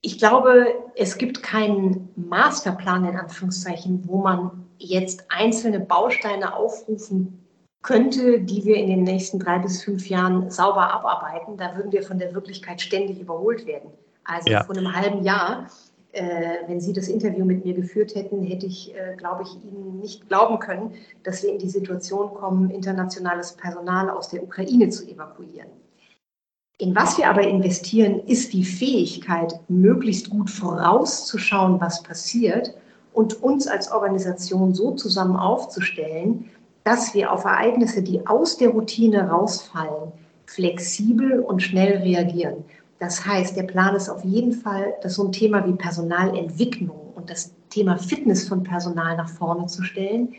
Ich 0.00 0.18
glaube, 0.18 0.66
es 0.96 1.18
gibt 1.18 1.42
keinen 1.42 2.10
Masterplan 2.16 3.04
in 3.04 3.16
Anführungszeichen, 3.16 4.06
wo 4.08 4.22
man 4.22 4.66
jetzt 4.78 5.24
einzelne 5.28 5.80
Bausteine 5.80 6.54
aufrufen 6.54 7.47
könnte, 7.88 8.38
die 8.40 8.66
wir 8.66 8.76
in 8.76 8.86
den 8.86 9.02
nächsten 9.04 9.38
drei 9.38 9.58
bis 9.60 9.82
fünf 9.82 10.10
Jahren 10.10 10.50
sauber 10.50 10.92
abarbeiten, 10.92 11.56
da 11.56 11.74
würden 11.74 11.90
wir 11.90 12.02
von 12.02 12.18
der 12.18 12.34
Wirklichkeit 12.34 12.82
ständig 12.82 13.18
überholt 13.18 13.64
werden. 13.64 13.88
Also 14.24 14.50
ja. 14.50 14.62
vor 14.62 14.76
einem 14.76 14.94
halben 14.94 15.24
Jahr, 15.24 15.68
äh, 16.12 16.56
wenn 16.66 16.82
Sie 16.82 16.92
das 16.92 17.08
Interview 17.08 17.46
mit 17.46 17.64
mir 17.64 17.72
geführt 17.72 18.14
hätten, 18.14 18.42
hätte 18.42 18.66
ich, 18.66 18.94
äh, 18.94 19.16
glaube 19.16 19.44
ich, 19.44 19.54
Ihnen 19.64 20.00
nicht 20.00 20.28
glauben 20.28 20.58
können, 20.58 20.92
dass 21.22 21.42
wir 21.42 21.50
in 21.50 21.58
die 21.58 21.70
Situation 21.70 22.34
kommen, 22.34 22.68
internationales 22.68 23.52
Personal 23.52 24.10
aus 24.10 24.28
der 24.28 24.42
Ukraine 24.42 24.90
zu 24.90 25.08
evakuieren. 25.08 25.70
In 26.76 26.94
was 26.94 27.16
wir 27.16 27.30
aber 27.30 27.40
investieren, 27.40 28.20
ist 28.26 28.52
die 28.52 28.64
Fähigkeit, 28.64 29.58
möglichst 29.68 30.28
gut 30.28 30.50
vorauszuschauen, 30.50 31.80
was 31.80 32.02
passiert 32.02 32.74
und 33.14 33.42
uns 33.42 33.66
als 33.66 33.90
Organisation 33.90 34.74
so 34.74 34.92
zusammen 34.92 35.36
aufzustellen, 35.36 36.50
dass 36.88 37.12
wir 37.12 37.30
auf 37.30 37.44
Ereignisse, 37.44 38.02
die 38.02 38.26
aus 38.26 38.56
der 38.56 38.70
Routine 38.70 39.28
rausfallen, 39.28 40.10
flexibel 40.46 41.40
und 41.40 41.62
schnell 41.62 41.98
reagieren. 41.98 42.64
Das 42.98 43.26
heißt, 43.26 43.54
der 43.58 43.64
Plan 43.64 43.94
ist 43.94 44.08
auf 44.08 44.24
jeden 44.24 44.52
Fall, 44.52 44.94
dass 45.02 45.16
so 45.16 45.26
ein 45.26 45.32
Thema 45.32 45.66
wie 45.66 45.74
Personalentwicklung 45.74 47.12
und 47.14 47.28
das 47.28 47.52
Thema 47.68 47.98
Fitness 47.98 48.48
von 48.48 48.62
Personal 48.62 49.18
nach 49.18 49.28
vorne 49.28 49.66
zu 49.66 49.82
stellen, 49.82 50.32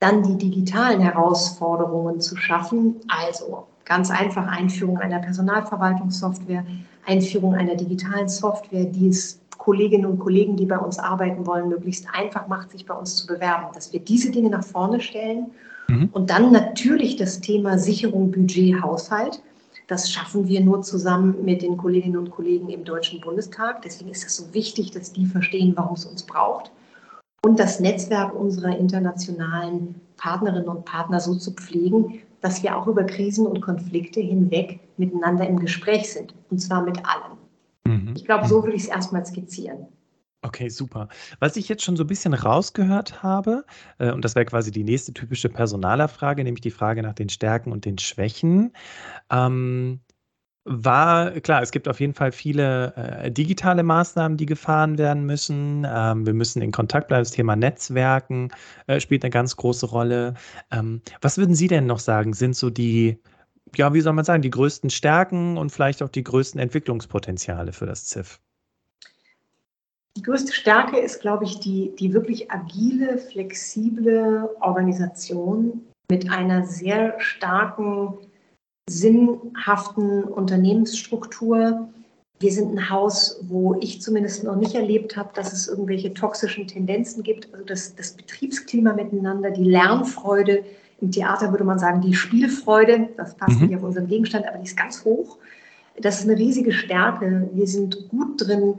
dann 0.00 0.22
die 0.22 0.38
digitalen 0.38 1.02
Herausforderungen 1.02 2.22
zu 2.22 2.36
schaffen, 2.36 2.96
also 3.08 3.66
ganz 3.84 4.10
einfach 4.10 4.46
Einführung 4.46 4.96
einer 4.96 5.18
Personalverwaltungssoftware, 5.18 6.64
Einführung 7.04 7.54
einer 7.54 7.74
digitalen 7.74 8.30
Software, 8.30 8.86
die 8.86 9.08
es 9.08 9.42
Kolleginnen 9.58 10.06
und 10.06 10.20
Kollegen, 10.20 10.56
die 10.56 10.64
bei 10.64 10.78
uns 10.78 10.98
arbeiten 10.98 11.46
wollen, 11.46 11.68
möglichst 11.68 12.06
einfach 12.14 12.48
macht, 12.48 12.70
sich 12.70 12.86
bei 12.86 12.94
uns 12.94 13.14
zu 13.16 13.26
bewerben, 13.26 13.66
dass 13.74 13.92
wir 13.92 14.00
diese 14.00 14.30
Dinge 14.30 14.48
nach 14.48 14.64
vorne 14.64 14.98
stellen 14.98 15.50
Mhm. 15.92 16.08
Und 16.12 16.30
dann 16.30 16.52
natürlich 16.52 17.16
das 17.16 17.40
Thema 17.40 17.78
Sicherung, 17.78 18.30
Budget, 18.30 18.82
Haushalt. 18.82 19.42
Das 19.88 20.10
schaffen 20.10 20.48
wir 20.48 20.60
nur 20.60 20.82
zusammen 20.82 21.44
mit 21.44 21.60
den 21.60 21.76
Kolleginnen 21.76 22.16
und 22.16 22.30
Kollegen 22.30 22.70
im 22.70 22.84
Deutschen 22.84 23.20
Bundestag. 23.20 23.82
Deswegen 23.82 24.10
ist 24.10 24.24
es 24.24 24.36
so 24.36 24.54
wichtig, 24.54 24.90
dass 24.92 25.12
die 25.12 25.26
verstehen, 25.26 25.72
warum 25.76 25.94
es 25.94 26.06
uns 26.06 26.22
braucht. 26.22 26.70
Und 27.44 27.58
das 27.58 27.80
Netzwerk 27.80 28.34
unserer 28.34 28.76
internationalen 28.78 29.96
Partnerinnen 30.16 30.68
und 30.68 30.84
Partner 30.84 31.20
so 31.20 31.34
zu 31.34 31.52
pflegen, 31.52 32.20
dass 32.40 32.62
wir 32.62 32.76
auch 32.76 32.86
über 32.86 33.04
Krisen 33.04 33.46
und 33.46 33.60
Konflikte 33.60 34.20
hinweg 34.20 34.80
miteinander 34.96 35.46
im 35.46 35.58
Gespräch 35.58 36.12
sind. 36.12 36.34
Und 36.50 36.58
zwar 36.60 36.82
mit 36.82 36.98
allen. 37.04 37.38
Mhm. 37.84 38.14
Ich 38.16 38.24
glaube, 38.24 38.46
so 38.46 38.62
will 38.64 38.74
ich 38.74 38.84
es 38.84 38.88
erstmal 38.88 39.26
skizzieren. 39.26 39.86
Okay, 40.44 40.68
super. 40.70 41.08
Was 41.38 41.56
ich 41.56 41.68
jetzt 41.68 41.84
schon 41.84 41.96
so 41.96 42.02
ein 42.02 42.08
bisschen 42.08 42.34
rausgehört 42.34 43.22
habe, 43.22 43.64
äh, 43.98 44.10
und 44.10 44.24
das 44.24 44.34
wäre 44.34 44.44
quasi 44.44 44.72
die 44.72 44.82
nächste 44.82 45.12
typische 45.12 45.48
Personalerfrage, 45.48 46.42
nämlich 46.42 46.62
die 46.62 46.72
Frage 46.72 47.02
nach 47.02 47.14
den 47.14 47.28
Stärken 47.28 47.70
und 47.70 47.84
den 47.84 47.96
Schwächen, 47.98 48.72
ähm, 49.30 50.00
war 50.64 51.32
klar, 51.42 51.62
es 51.62 51.72
gibt 51.72 51.88
auf 51.88 52.00
jeden 52.00 52.14
Fall 52.14 52.32
viele 52.32 52.94
äh, 52.96 53.32
digitale 53.32 53.82
Maßnahmen, 53.84 54.38
die 54.38 54.46
gefahren 54.46 54.98
werden 54.98 55.26
müssen. 55.26 55.86
Ähm, 55.88 56.26
wir 56.26 56.34
müssen 56.34 56.62
in 56.62 56.72
Kontakt 56.72 57.08
bleiben. 57.08 57.22
Das 57.24 57.32
Thema 57.32 57.56
Netzwerken 57.56 58.50
äh, 58.88 59.00
spielt 59.00 59.24
eine 59.24 59.30
ganz 59.30 59.56
große 59.56 59.86
Rolle. 59.86 60.34
Ähm, 60.72 61.02
was 61.22 61.38
würden 61.38 61.54
Sie 61.56 61.68
denn 61.68 61.86
noch 61.86 62.00
sagen, 62.00 62.34
sind 62.34 62.56
so 62.56 62.70
die 62.70 63.20
ja, 63.76 63.94
wie 63.94 64.02
soll 64.02 64.14
man 64.14 64.24
sagen, 64.26 64.42
die 64.42 64.50
größten 64.50 64.90
Stärken 64.90 65.58
und 65.58 65.70
vielleicht 65.72 66.02
auch 66.02 66.10
die 66.10 66.24
größten 66.24 66.60
Entwicklungspotenziale 66.60 67.72
für 67.72 67.86
das 67.86 68.06
ZIF? 68.06 68.40
Die 70.16 70.22
größte 70.22 70.52
Stärke 70.52 70.98
ist, 70.98 71.20
glaube 71.20 71.44
ich, 71.44 71.58
die, 71.60 71.94
die 71.98 72.12
wirklich 72.12 72.50
agile, 72.50 73.18
flexible 73.18 74.50
Organisation 74.60 75.82
mit 76.10 76.30
einer 76.30 76.66
sehr 76.66 77.18
starken, 77.18 78.18
sinnhaften 78.90 80.24
Unternehmensstruktur. 80.24 81.88
Wir 82.40 82.52
sind 82.52 82.76
ein 82.76 82.90
Haus, 82.90 83.40
wo 83.48 83.76
ich 83.80 84.02
zumindest 84.02 84.44
noch 84.44 84.56
nicht 84.56 84.74
erlebt 84.74 85.16
habe, 85.16 85.30
dass 85.34 85.52
es 85.52 85.68
irgendwelche 85.68 86.12
toxischen 86.12 86.66
Tendenzen 86.66 87.22
gibt. 87.22 87.52
Also 87.54 87.64
das, 87.64 87.94
das 87.94 88.12
Betriebsklima 88.12 88.92
miteinander, 88.92 89.50
die 89.50 89.64
Lernfreude. 89.64 90.64
Im 91.00 91.10
Theater 91.10 91.50
würde 91.50 91.64
man 91.64 91.78
sagen, 91.78 92.02
die 92.02 92.14
Spielfreude. 92.14 93.08
Das 93.16 93.34
passt 93.34 93.60
mhm. 93.60 93.68
nicht 93.68 93.76
auf 93.76 93.82
unseren 93.82 94.08
Gegenstand, 94.08 94.46
aber 94.46 94.58
die 94.58 94.66
ist 94.66 94.76
ganz 94.76 95.04
hoch. 95.04 95.38
Das 95.98 96.20
ist 96.20 96.28
eine 96.28 96.38
riesige 96.38 96.72
Stärke. 96.72 97.48
Wir 97.54 97.66
sind 97.66 98.08
gut 98.08 98.46
drin, 98.46 98.74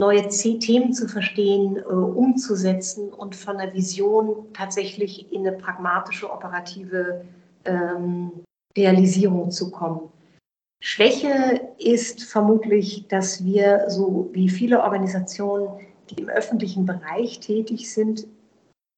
neue 0.00 0.28
Themen 0.28 0.92
zu 0.92 1.06
verstehen, 1.06 1.76
äh, 1.76 1.82
umzusetzen 1.82 3.10
und 3.10 3.36
von 3.36 3.58
der 3.58 3.72
Vision 3.72 4.46
tatsächlich 4.52 5.30
in 5.32 5.46
eine 5.46 5.56
pragmatische, 5.56 6.30
operative 6.30 7.24
ähm, 7.64 8.32
Realisierung 8.76 9.50
zu 9.50 9.70
kommen. 9.70 10.10
Schwäche 10.82 11.60
ist 11.78 12.24
vermutlich, 12.24 13.06
dass 13.08 13.44
wir, 13.44 13.84
so 13.88 14.30
wie 14.32 14.48
viele 14.48 14.82
Organisationen, 14.82 15.68
die 16.08 16.22
im 16.22 16.28
öffentlichen 16.28 16.86
Bereich 16.86 17.40
tätig 17.40 17.92
sind, 17.92 18.26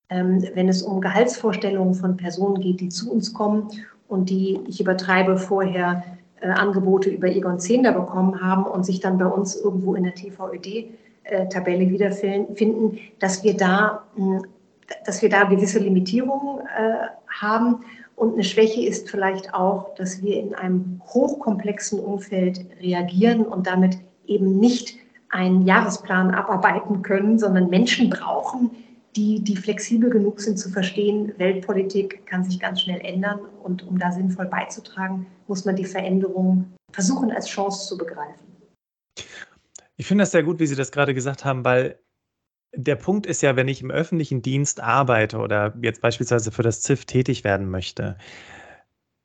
ähm, 0.09 0.47
wenn 0.55 0.69
es 0.69 0.83
um 0.83 1.01
Gehaltsvorstellungen 1.01 1.95
von 1.95 2.17
Personen 2.17 2.61
geht, 2.61 2.81
die 2.81 2.89
zu 2.89 3.11
uns 3.11 3.35
kommen 3.35 3.69
und 4.09 4.31
die, 4.31 4.61
ich 4.69 4.81
übertreibe, 4.81 5.37
vorher 5.37 6.05
äh, 6.43 6.49
Angebote 6.49 7.09
über 7.09 7.29
Egon 7.29 7.61
Zehnder 7.61 7.93
bekommen 7.93 8.41
haben 8.41 8.65
und 8.65 8.85
sich 8.85 9.01
dann 9.01 9.19
bei 9.19 9.27
uns 9.27 9.57
irgendwo 9.57 9.95
in 9.95 10.05
der 10.05 10.15
TVÖD-Tabelle 10.15 11.85
äh, 11.85 11.91
wiederfinden, 11.91 12.99
dass 13.21 13.45
wir 13.45 13.57
da, 13.57 14.03
mh, 14.17 14.43
dass 15.07 15.23
wir 15.23 15.29
da 15.29 15.45
gewisse 15.45 15.79
Limitierungen 15.79 16.67
äh, 16.67 17.07
haben. 17.29 17.85
Und 18.17 18.35
eine 18.35 18.45
Schwäche 18.45 18.85
ist 18.85 19.09
vielleicht 19.09 19.55
auch, 19.55 19.95
dass 19.95 20.23
wir 20.23 20.39
in 20.39 20.55
einem 20.55 21.01
hochkomplexen 21.07 22.01
Umfeld 22.01 22.67
reagieren 22.81 23.47
und 23.47 23.67
damit 23.67 23.99
eben 24.27 24.59
nicht 24.59 24.97
einen 25.29 25.63
Jahresplan 25.63 26.33
abarbeiten 26.33 27.03
können, 27.03 27.39
sondern 27.39 27.71
Menschen 27.71 28.11
brauchen, 28.11 28.71
die, 29.17 29.43
die 29.43 29.57
flexibel 29.57 30.11
genug 30.11 30.41
sind 30.41 30.59
zu 30.59 30.71
verstehen, 30.71 31.33
Weltpolitik 31.39 32.27
kann 32.27 32.45
sich 32.45 32.59
ganz 32.59 32.81
schnell 32.81 33.01
ändern 33.01 33.41
und 33.63 33.87
um 33.87 33.99
da 33.99 34.11
sinnvoll 34.11 34.47
beizutragen, 34.47 35.27
muss 35.49 35.65
man 35.65 35.77
die 35.77 35.85
Veränderung 35.85 36.73
versuchen 36.93 37.31
als 37.31 37.47
Chance 37.47 37.87
zu 37.89 37.99
begreifen. 37.99 38.47
Ich 39.97 40.07
finde 40.07 40.23
das 40.23 40.31
sehr 40.31 40.43
gut, 40.43 40.59
wie 40.59 40.67
Sie 40.67 40.77
das 40.77 40.93
gerade 40.93 41.15
gesagt 41.15 41.45
haben, 41.45 41.65
weil 41.65 41.99
der 42.75 42.97
Punkt 42.97 43.27
ist 43.27 43.43
ja, 43.43 43.55
wenn 43.55 43.69
ich 43.69 43.83
im 43.83 43.91
öffentlichen 43.91 44.41
Dienst 44.41 44.81
arbeite 44.81 45.39
oder 45.39 45.75
jetzt 45.83 46.01
beispielsweise 46.01 46.51
für 46.51 46.63
das 46.63 46.81
ZIF 46.81 47.05
tätig 47.05 47.45
werden 47.45 47.69
möchte, 47.69 48.17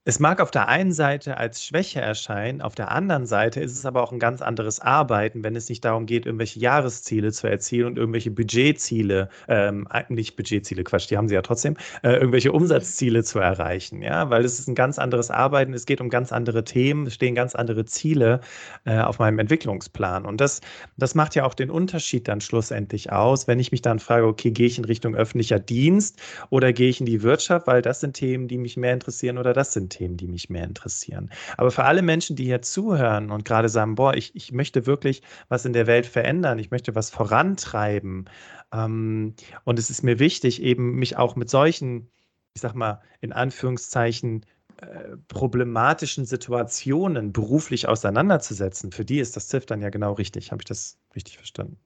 es 0.07 0.21
mag 0.21 0.39
auf 0.39 0.51
der 0.51 0.69
einen 0.69 0.93
Seite 0.93 1.35
als 1.35 1.65
Schwäche 1.65 1.99
erscheinen, 1.99 2.61
auf 2.61 2.75
der 2.75 2.91
anderen 2.91 3.25
Seite 3.25 3.59
ist 3.59 3.73
es 3.73 3.85
aber 3.85 4.01
auch 4.01 4.13
ein 4.13 4.19
ganz 4.19 4.41
anderes 4.41 4.79
Arbeiten, 4.79 5.43
wenn 5.43 5.53
es 5.57 5.67
nicht 5.67 5.83
darum 5.83 6.05
geht, 6.05 6.25
irgendwelche 6.25 6.61
Jahresziele 6.61 7.33
zu 7.33 7.47
erzielen 7.47 7.87
und 7.87 7.97
irgendwelche 7.97 8.31
Budgetziele, 8.31 9.27
ähm, 9.49 9.85
nicht 10.07 10.37
Budgetziele, 10.37 10.85
Quatsch, 10.85 11.09
die 11.09 11.17
haben 11.17 11.27
sie 11.27 11.35
ja 11.35 11.41
trotzdem, 11.41 11.75
äh, 12.03 12.13
irgendwelche 12.13 12.53
Umsatzziele 12.53 13.25
zu 13.25 13.39
erreichen, 13.39 14.01
ja, 14.01 14.29
weil 14.29 14.45
es 14.45 14.59
ist 14.59 14.69
ein 14.69 14.75
ganz 14.75 14.97
anderes 14.97 15.29
Arbeiten, 15.29 15.73
es 15.73 15.85
geht 15.85 15.99
um 15.99 16.09
ganz 16.09 16.31
andere 16.31 16.63
Themen, 16.63 17.07
es 17.07 17.15
stehen 17.15 17.35
ganz 17.35 17.53
andere 17.53 17.83
Ziele 17.83 18.39
äh, 18.85 18.99
auf 18.99 19.19
meinem 19.19 19.39
Entwicklungsplan. 19.39 20.25
Und 20.25 20.39
das, 20.39 20.61
das 20.95 21.15
macht 21.15 21.35
ja 21.35 21.43
auch 21.43 21.53
den 21.53 21.69
Unterschied 21.69 22.29
dann 22.29 22.39
schlussendlich 22.39 23.11
aus, 23.11 23.49
wenn 23.49 23.59
ich 23.59 23.73
mich 23.73 23.81
dann 23.81 23.99
frage, 23.99 24.25
okay, 24.25 24.51
gehe 24.51 24.67
ich 24.67 24.77
in 24.77 24.85
Richtung 24.85 25.15
öffentlicher 25.15 25.59
Dienst 25.59 26.17
oder 26.49 26.71
gehe 26.71 26.87
ich 26.87 27.01
in 27.01 27.05
die 27.05 27.23
Wirtschaft, 27.23 27.67
weil 27.67 27.81
das 27.81 27.99
sind 27.99 28.13
Themen, 28.13 28.47
die 28.47 28.57
mich 28.57 28.77
mehr 28.77 28.93
interessieren 28.93 29.37
oder 29.37 29.51
das 29.51 29.73
sind 29.73 29.89
Themen, 29.89 29.96
Themen, 29.97 30.17
die 30.17 30.27
mich 30.27 30.49
mehr 30.49 30.63
interessieren. 30.63 31.29
Aber 31.57 31.71
für 31.71 31.83
alle 31.85 32.01
Menschen, 32.01 32.35
die 32.35 32.45
hier 32.45 32.61
zuhören 32.61 33.31
und 33.31 33.45
gerade 33.45 33.69
sagen, 33.69 33.95
boah, 33.95 34.13
ich, 34.13 34.35
ich 34.35 34.51
möchte 34.51 34.85
wirklich 34.85 35.21
was 35.49 35.65
in 35.65 35.73
der 35.73 35.87
Welt 35.87 36.05
verändern, 36.05 36.59
ich 36.59 36.71
möchte 36.71 36.95
was 36.95 37.09
vorantreiben. 37.09 38.29
Ähm, 38.71 39.35
und 39.63 39.79
es 39.79 39.89
ist 39.89 40.03
mir 40.03 40.19
wichtig, 40.19 40.61
eben 40.61 40.95
mich 40.95 41.17
auch 41.17 41.35
mit 41.35 41.49
solchen, 41.49 42.09
ich 42.53 42.61
sag 42.61 42.75
mal, 42.75 43.01
in 43.21 43.33
Anführungszeichen, 43.33 44.45
äh, 44.81 45.17
problematischen 45.27 46.25
Situationen 46.25 47.33
beruflich 47.33 47.87
auseinanderzusetzen. 47.87 48.91
Für 48.91 49.05
die 49.05 49.19
ist 49.19 49.35
das 49.35 49.47
ZIF 49.47 49.65
dann 49.65 49.81
ja 49.81 49.89
genau 49.89 50.13
richtig. 50.13 50.51
Habe 50.51 50.61
ich 50.61 50.67
das 50.67 50.97
richtig 51.15 51.37
verstanden? 51.37 51.77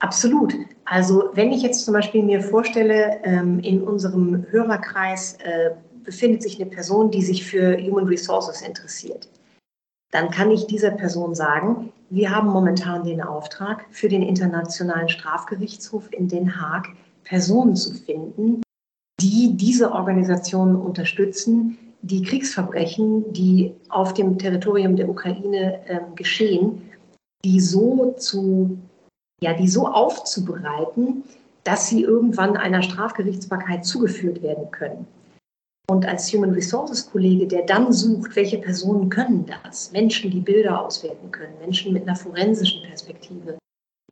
Absolut. 0.00 0.52
Also 0.84 1.30
wenn 1.32 1.52
ich 1.52 1.62
jetzt 1.62 1.84
zum 1.86 1.94
Beispiel 1.94 2.22
mir 2.22 2.42
vorstelle, 2.42 3.20
ähm, 3.24 3.60
in 3.60 3.82
unserem 3.82 4.44
Hörerkreis 4.50 5.38
äh, 5.42 5.70
befindet 6.04 6.42
sich 6.42 6.60
eine 6.60 6.70
Person, 6.70 7.10
die 7.10 7.22
sich 7.22 7.44
für 7.44 7.76
Human 7.76 8.06
Resources 8.06 8.62
interessiert. 8.62 9.28
Dann 10.12 10.30
kann 10.30 10.50
ich 10.50 10.66
dieser 10.66 10.92
Person 10.92 11.34
sagen, 11.34 11.92
wir 12.10 12.30
haben 12.30 12.48
momentan 12.48 13.02
den 13.02 13.20
Auftrag, 13.20 13.86
für 13.90 14.08
den 14.08 14.22
Internationalen 14.22 15.08
Strafgerichtshof 15.08 16.12
in 16.12 16.28
Den 16.28 16.60
Haag 16.60 16.88
Personen 17.24 17.74
zu 17.74 17.94
finden, 17.94 18.62
die 19.20 19.56
diese 19.56 19.90
Organisationen 19.90 20.76
unterstützen, 20.76 21.78
die 22.02 22.22
Kriegsverbrechen, 22.22 23.32
die 23.32 23.74
auf 23.88 24.12
dem 24.12 24.38
Territorium 24.38 24.94
der 24.94 25.08
Ukraine 25.08 25.80
äh, 25.86 26.00
geschehen, 26.14 26.82
die 27.44 27.60
so 27.60 28.14
zu, 28.18 28.78
ja, 29.40 29.54
die 29.54 29.68
so 29.68 29.88
aufzubereiten, 29.88 31.24
dass 31.64 31.88
sie 31.88 32.02
irgendwann 32.02 32.56
einer 32.56 32.82
Strafgerichtsbarkeit 32.82 33.84
zugeführt 33.86 34.42
werden 34.42 34.70
können. 34.70 35.06
Und 35.86 36.06
als 36.06 36.32
Human 36.32 36.52
Resources 36.52 37.10
Kollege, 37.10 37.46
der 37.46 37.66
dann 37.66 37.92
sucht, 37.92 38.34
welche 38.36 38.56
Personen 38.58 39.10
können 39.10 39.44
das? 39.62 39.92
Menschen, 39.92 40.30
die 40.30 40.40
Bilder 40.40 40.80
auswerten 40.80 41.30
können, 41.30 41.52
Menschen 41.60 41.92
mit 41.92 42.04
einer 42.04 42.16
forensischen 42.16 42.82
Perspektive, 42.84 43.58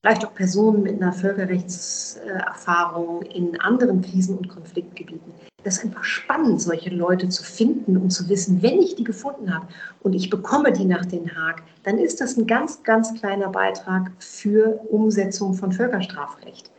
vielleicht 0.02 0.26
auch 0.26 0.34
Personen 0.34 0.82
mit 0.82 1.00
einer 1.00 1.14
Völkerrechtserfahrung 1.14 3.22
in 3.22 3.58
anderen 3.60 4.02
Krisen- 4.02 4.36
und 4.36 4.48
Konfliktgebieten. 4.48 5.32
Das 5.64 5.78
ist 5.78 5.84
einfach 5.84 6.04
spannend, 6.04 6.60
solche 6.60 6.90
Leute 6.90 7.28
zu 7.28 7.44
finden 7.44 7.96
und 7.96 8.10
zu 8.10 8.28
wissen, 8.28 8.60
wenn 8.62 8.82
ich 8.82 8.96
die 8.96 9.04
gefunden 9.04 9.54
habe 9.54 9.68
und 10.00 10.12
ich 10.12 10.28
bekomme 10.28 10.72
die 10.72 10.84
nach 10.84 11.06
Den 11.06 11.32
Haag, 11.34 11.62
dann 11.84 11.98
ist 11.98 12.20
das 12.20 12.36
ein 12.36 12.48
ganz, 12.48 12.82
ganz 12.82 13.14
kleiner 13.14 13.48
Beitrag 13.48 14.10
für 14.18 14.80
Umsetzung 14.90 15.54
von 15.54 15.72
Völkerstrafrecht. 15.72 16.70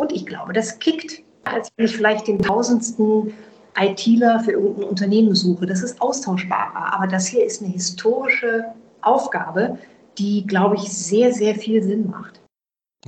Und 0.00 0.12
ich 0.12 0.26
glaube, 0.26 0.52
das 0.52 0.80
kickt, 0.80 1.22
als 1.44 1.68
wenn 1.76 1.86
ich 1.86 1.96
vielleicht 1.96 2.26
den 2.26 2.40
tausendsten 2.40 3.32
ITler 3.78 4.40
für 4.40 4.52
irgendein 4.52 4.84
Unternehmen 4.84 5.34
suche. 5.34 5.66
Das 5.66 5.82
ist 5.82 6.00
austauschbarer. 6.00 6.94
Aber 6.94 7.06
das 7.06 7.26
hier 7.26 7.44
ist 7.44 7.62
eine 7.62 7.72
historische 7.72 8.66
Aufgabe, 9.00 9.78
die, 10.18 10.46
glaube 10.46 10.76
ich, 10.76 10.92
sehr, 10.92 11.32
sehr 11.32 11.54
viel 11.54 11.82
Sinn 11.82 12.10
macht. 12.10 12.41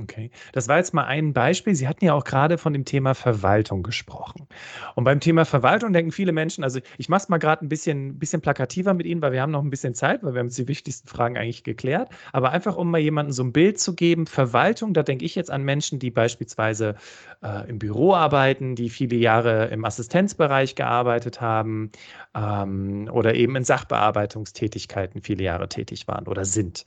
Okay, 0.01 0.29
das 0.51 0.67
war 0.67 0.75
jetzt 0.75 0.93
mal 0.93 1.05
ein 1.05 1.31
Beispiel. 1.31 1.73
Sie 1.73 1.87
hatten 1.87 2.03
ja 2.03 2.13
auch 2.13 2.25
gerade 2.25 2.57
von 2.57 2.73
dem 2.73 2.83
Thema 2.83 3.15
Verwaltung 3.15 3.81
gesprochen. 3.81 4.45
Und 4.93 5.05
beim 5.05 5.21
Thema 5.21 5.45
Verwaltung 5.45 5.93
denken 5.93 6.11
viele 6.11 6.33
Menschen, 6.33 6.65
also 6.65 6.81
ich 6.97 7.07
mache 7.07 7.23
es 7.23 7.29
mal 7.29 7.37
gerade 7.37 7.65
ein 7.65 7.69
bisschen, 7.69 8.19
bisschen 8.19 8.41
plakativer 8.41 8.93
mit 8.93 9.05
Ihnen, 9.05 9.21
weil 9.21 9.31
wir 9.31 9.41
haben 9.41 9.53
noch 9.53 9.63
ein 9.63 9.69
bisschen 9.69 9.95
Zeit, 9.95 10.21
weil 10.21 10.33
wir 10.33 10.39
haben 10.39 10.49
die 10.49 10.67
wichtigsten 10.67 11.07
Fragen 11.07 11.37
eigentlich 11.37 11.63
geklärt. 11.63 12.09
Aber 12.33 12.51
einfach, 12.51 12.75
um 12.75 12.91
mal 12.91 12.97
jemandem 12.97 13.31
so 13.31 13.43
ein 13.43 13.53
Bild 13.53 13.79
zu 13.79 13.95
geben, 13.95 14.27
Verwaltung, 14.27 14.93
da 14.93 15.01
denke 15.01 15.23
ich 15.23 15.33
jetzt 15.35 15.49
an 15.49 15.63
Menschen, 15.63 15.97
die 15.97 16.11
beispielsweise 16.11 16.95
äh, 17.41 17.69
im 17.69 17.79
Büro 17.79 18.13
arbeiten, 18.13 18.75
die 18.75 18.89
viele 18.89 19.15
Jahre 19.15 19.67
im 19.67 19.85
Assistenzbereich 19.85 20.75
gearbeitet 20.75 21.39
haben 21.39 21.91
ähm, 22.35 23.09
oder 23.13 23.33
eben 23.35 23.55
in 23.55 23.63
Sachbearbeitungstätigkeiten 23.63 25.21
viele 25.21 25.45
Jahre 25.45 25.69
tätig 25.69 26.05
waren 26.09 26.27
oder 26.27 26.43
sind. 26.43 26.85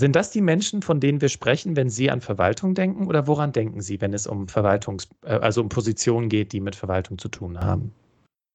Sind 0.00 0.16
das 0.16 0.30
die 0.30 0.40
Menschen, 0.40 0.80
von 0.80 0.98
denen 0.98 1.20
wir 1.20 1.28
sprechen, 1.28 1.76
wenn 1.76 1.90
Sie 1.90 2.10
an 2.10 2.22
Verwaltung 2.22 2.72
denken? 2.74 3.06
Oder 3.06 3.26
woran 3.26 3.52
denken 3.52 3.82
Sie, 3.82 4.00
wenn 4.00 4.14
es 4.14 4.26
um 4.26 4.46
Verwaltungs-, 4.46 5.08
äh, 5.26 5.34
also 5.34 5.60
um 5.60 5.68
Positionen 5.68 6.30
geht, 6.30 6.54
die 6.54 6.60
mit 6.60 6.74
Verwaltung 6.74 7.18
zu 7.18 7.28
tun 7.28 7.60
haben? 7.60 7.92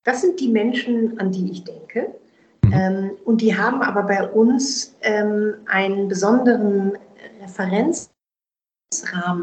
Das 0.06 0.22
sind 0.22 0.40
die 0.40 0.48
Menschen, 0.48 1.20
an 1.20 1.32
die 1.32 1.52
ich 1.52 1.64
denke. 1.64 2.16
Mhm. 2.64 2.74
Ähm, 2.74 3.12
und 3.26 3.42
die 3.42 3.56
haben 3.56 3.84
aber 3.84 4.02
bei 4.04 4.28
uns 4.28 4.96
ähm, 5.02 5.54
einen 5.68 6.08
besonderen 6.08 6.98
Referenzrahmen, 7.44 8.10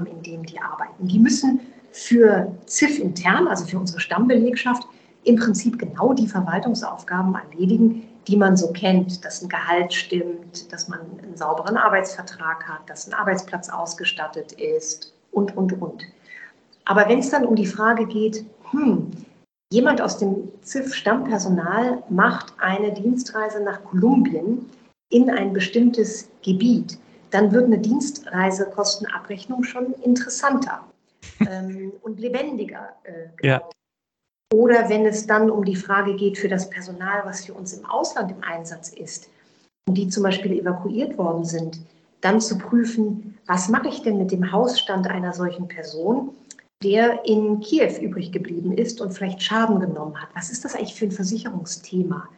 in 0.07 0.23
dem 0.25 0.45
die 0.45 0.61
arbeiten. 0.61 1.07
Die 1.07 1.21
müssen 1.21 1.61
für 1.93 2.53
ZIF 2.67 2.99
intern, 2.99 3.47
also 3.47 3.65
für 3.65 3.79
unsere 3.79 4.01
Stammbelegschaft, 4.01 4.89
im 5.23 5.37
Prinzip 5.37 5.79
genau 5.79 6.15
die 6.15 6.27
Verwaltungsaufgaben 6.27 7.37
erledigen, 7.37 8.09
die 8.29 8.37
man 8.37 8.57
so 8.57 8.73
kennt, 8.73 9.25
dass 9.25 9.43
ein 9.43 9.49
Gehalt 9.49 9.93
stimmt, 9.93 10.73
dass 10.73 10.89
man 10.89 11.01
einen 11.23 11.37
sauberen 11.37 11.77
Arbeitsvertrag 11.77 12.69
hat, 12.69 12.89
dass 12.89 13.07
ein 13.07 13.15
Arbeitsplatz 13.15 13.69
ausgestattet 13.69 14.53
ist 14.53 15.13
und, 15.33 15.57
und, 15.57 15.81
und. 15.81 16.05
Aber 16.85 17.09
wenn 17.09 17.19
es 17.19 17.31
dann 17.31 17.47
um 17.47 17.57
die 17.57 17.67
Frage 17.67 18.07
geht, 18.07 18.45
hm, 18.71 19.11
jemand 19.73 20.01
aus 20.01 20.19
dem 20.19 20.49
ZIF-Stammpersonal 20.63 22.03
macht 22.11 22.53
eine 22.59 22.93
Dienstreise 22.93 23.63
nach 23.63 23.83
Kolumbien 23.85 24.71
in 25.11 25.31
ein 25.31 25.53
bestimmtes 25.53 26.29
Gebiet, 26.43 26.99
dann 27.31 27.53
wird 27.53 27.65
eine 27.65 27.79
Dienstreisekostenabrechnung 27.79 29.65
schon 29.65 29.95
interessanter 30.03 30.85
ähm, 31.41 31.93
und 32.03 32.21
lebendiger. 32.21 32.91
Äh, 33.05 33.47
ja. 33.47 33.63
Oder 34.53 34.91
wenn 34.91 35.07
es 35.07 35.27
dann 35.27 35.51
um 35.51 35.65
die 35.65 35.77
Frage 35.77 36.15
geht 36.15 36.37
für 36.37 36.49
das 36.49 36.69
Personal, 36.69 37.23
was 37.25 37.47
für 37.47 37.55
uns 37.55 37.73
im 37.73 37.87
Ausland 37.87 38.31
im 38.31 38.45
Einsatz 38.45 38.91
ist 38.91 39.31
und 39.89 39.97
die 39.97 40.09
zum 40.09 40.23
Beispiel 40.23 40.53
evakuiert 40.53 41.17
worden 41.17 41.45
sind, 41.45 41.81
dann 42.21 42.39
zu 42.39 42.59
prüfen, 42.59 43.39
was 43.47 43.71
mache 43.71 43.89
ich 43.89 44.03
denn 44.03 44.19
mit 44.19 44.31
dem 44.31 44.53
Hausstand 44.53 45.09
einer 45.09 45.33
solchen 45.33 45.69
Person, 45.69 46.31
der 46.83 47.25
in 47.25 47.61
Kiew 47.61 47.99
übrig 48.01 48.31
geblieben 48.31 48.73
ist 48.73 49.01
und 49.01 49.13
vielleicht 49.13 49.43
Schaden 49.43 49.81
genommen 49.81 50.21
hat. 50.21 50.29
Was 50.35 50.51
ist 50.51 50.65
das 50.65 50.75
eigentlich 50.75 50.95
für 50.95 51.07
ein 51.07 51.13
Versicherungsthema? 51.13 52.29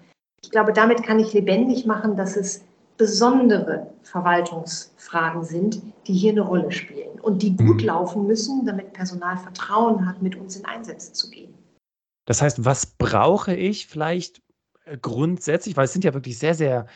Ich 0.43 0.51
glaube, 0.51 0.73
damit 0.73 1.03
kann 1.03 1.19
ich 1.19 1.33
lebendig 1.33 1.85
machen, 1.85 2.17
dass 2.17 2.37
es 2.37 2.63
besondere 2.97 3.89
Verwaltungsfragen 4.03 5.43
sind, 5.43 5.83
die 6.07 6.13
hier 6.13 6.31
eine 6.31 6.43
Rolle 6.43 6.71
spielen 6.71 7.19
und 7.21 7.43
die 7.43 7.57
gut 7.57 7.81
mhm. 7.81 7.87
laufen 7.87 8.27
müssen, 8.27 8.65
damit 8.65 8.93
Personal 8.93 9.37
Vertrauen 9.37 10.07
hat, 10.07 10.23
mit 10.23 10.37
uns 10.37 10.57
in 10.57 10.65
Einsätze 10.65 11.13
zu 11.13 11.29
gehen. 11.29 11.53
Das 12.25 12.43
heißt, 12.43 12.65
was 12.65 12.87
brauche 12.87 13.55
ich 13.55 13.87
vielleicht 13.87 14.43
äh, 14.85 14.97
grundsätzlich, 14.99 15.77
weil 15.77 15.85
es 15.85 15.93
sind 15.93 16.05
ja 16.05 16.15
wirklich 16.15 16.39
sehr, 16.39 16.55
sehr 16.55 16.87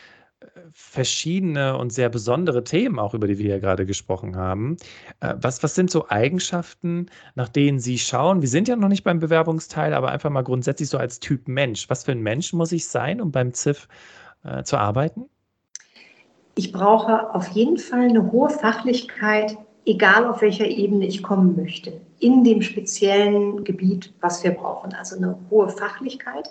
äh, 0.41 0.47
verschiedene 0.73 1.77
und 1.77 1.93
sehr 1.93 2.09
besondere 2.09 2.65
Themen, 2.65 2.99
auch 2.99 3.15
über 3.15 3.27
die 3.27 3.39
wir 3.39 3.47
hier 3.47 3.61
gerade 3.61 3.87
gesprochen 3.87 4.37
haben. 4.37 4.77
Äh, 5.21 5.35
was, 5.41 5.63
was 5.63 5.75
sind 5.75 5.91
so 5.91 6.09
Eigenschaften, 6.09 7.07
nach 7.35 7.49
denen 7.49 7.81
Sie 7.81 7.99
schauen? 7.99 8.43
Wir 8.43 8.49
sind 8.49 8.69
ja 8.69 8.77
noch 8.77 8.89
nicht 8.89 9.05
beim 9.05 9.19
Bewerbungsteil, 9.19 9.95
aber 9.95 10.11
einfach 10.11 10.31
mal 10.31 10.45
grundsätzlich 10.45 10.89
so 10.89 10.99
als 10.99 11.21
Typ 11.21 11.49
Mensch. 11.49 11.89
Was 11.91 12.05
für 12.05 12.13
ein 12.13 12.23
Mensch 12.23 12.53
muss 12.53 12.73
ich 12.73 12.87
sein, 12.87 13.21
um 13.21 13.33
beim 13.33 13.53
ZIF 13.53 13.89
äh, 14.45 14.63
zu 14.63 14.77
arbeiten? 14.77 15.29
Ich 16.55 16.73
brauche 16.73 17.35
auf 17.35 17.47
jeden 17.49 17.79
Fall 17.79 18.09
eine 18.09 18.33
hohe 18.33 18.51
Fachlichkeit 18.51 19.57
egal 19.89 20.27
auf 20.27 20.43
welcher 20.43 20.67
Ebene 20.67 21.07
ich 21.07 21.23
kommen 21.23 21.57
möchte, 21.57 22.01
in 22.21 22.45
dem 22.45 22.63
speziellen 22.63 23.65
Gebiet, 23.65 24.13
was 24.21 24.45
wir 24.45 24.51
brauchen. 24.51 24.93
Also 24.93 25.17
eine 25.17 25.39
hohe 25.51 25.69
Fachlichkeit. 25.71 26.51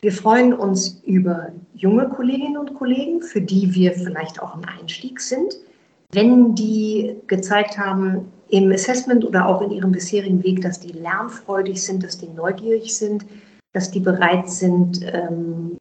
Wir 0.00 0.12
freuen 0.12 0.52
uns 0.52 1.00
über 1.04 1.48
junge 1.74 2.08
Kolleginnen 2.08 2.56
und 2.56 2.74
Kollegen, 2.74 3.22
für 3.22 3.40
die 3.40 3.74
wir 3.74 3.92
vielleicht 3.92 4.42
auch 4.42 4.54
ein 4.54 4.64
Einstieg 4.64 5.20
sind. 5.20 5.56
Wenn 6.12 6.54
die 6.54 7.16
gezeigt 7.26 7.78
haben 7.78 8.32
im 8.48 8.70
Assessment 8.72 9.24
oder 9.24 9.46
auch 9.46 9.60
in 9.60 9.70
ihrem 9.70 9.92
bisherigen 9.92 10.42
Weg, 10.42 10.62
dass 10.62 10.80
die 10.80 10.92
lernfreudig 10.92 11.82
sind, 11.82 12.02
dass 12.04 12.18
die 12.18 12.28
neugierig 12.28 12.96
sind, 12.96 13.26
dass 13.72 13.90
die 13.90 14.00
bereit 14.00 14.48
sind, 14.48 15.00
ähm, 15.12 15.76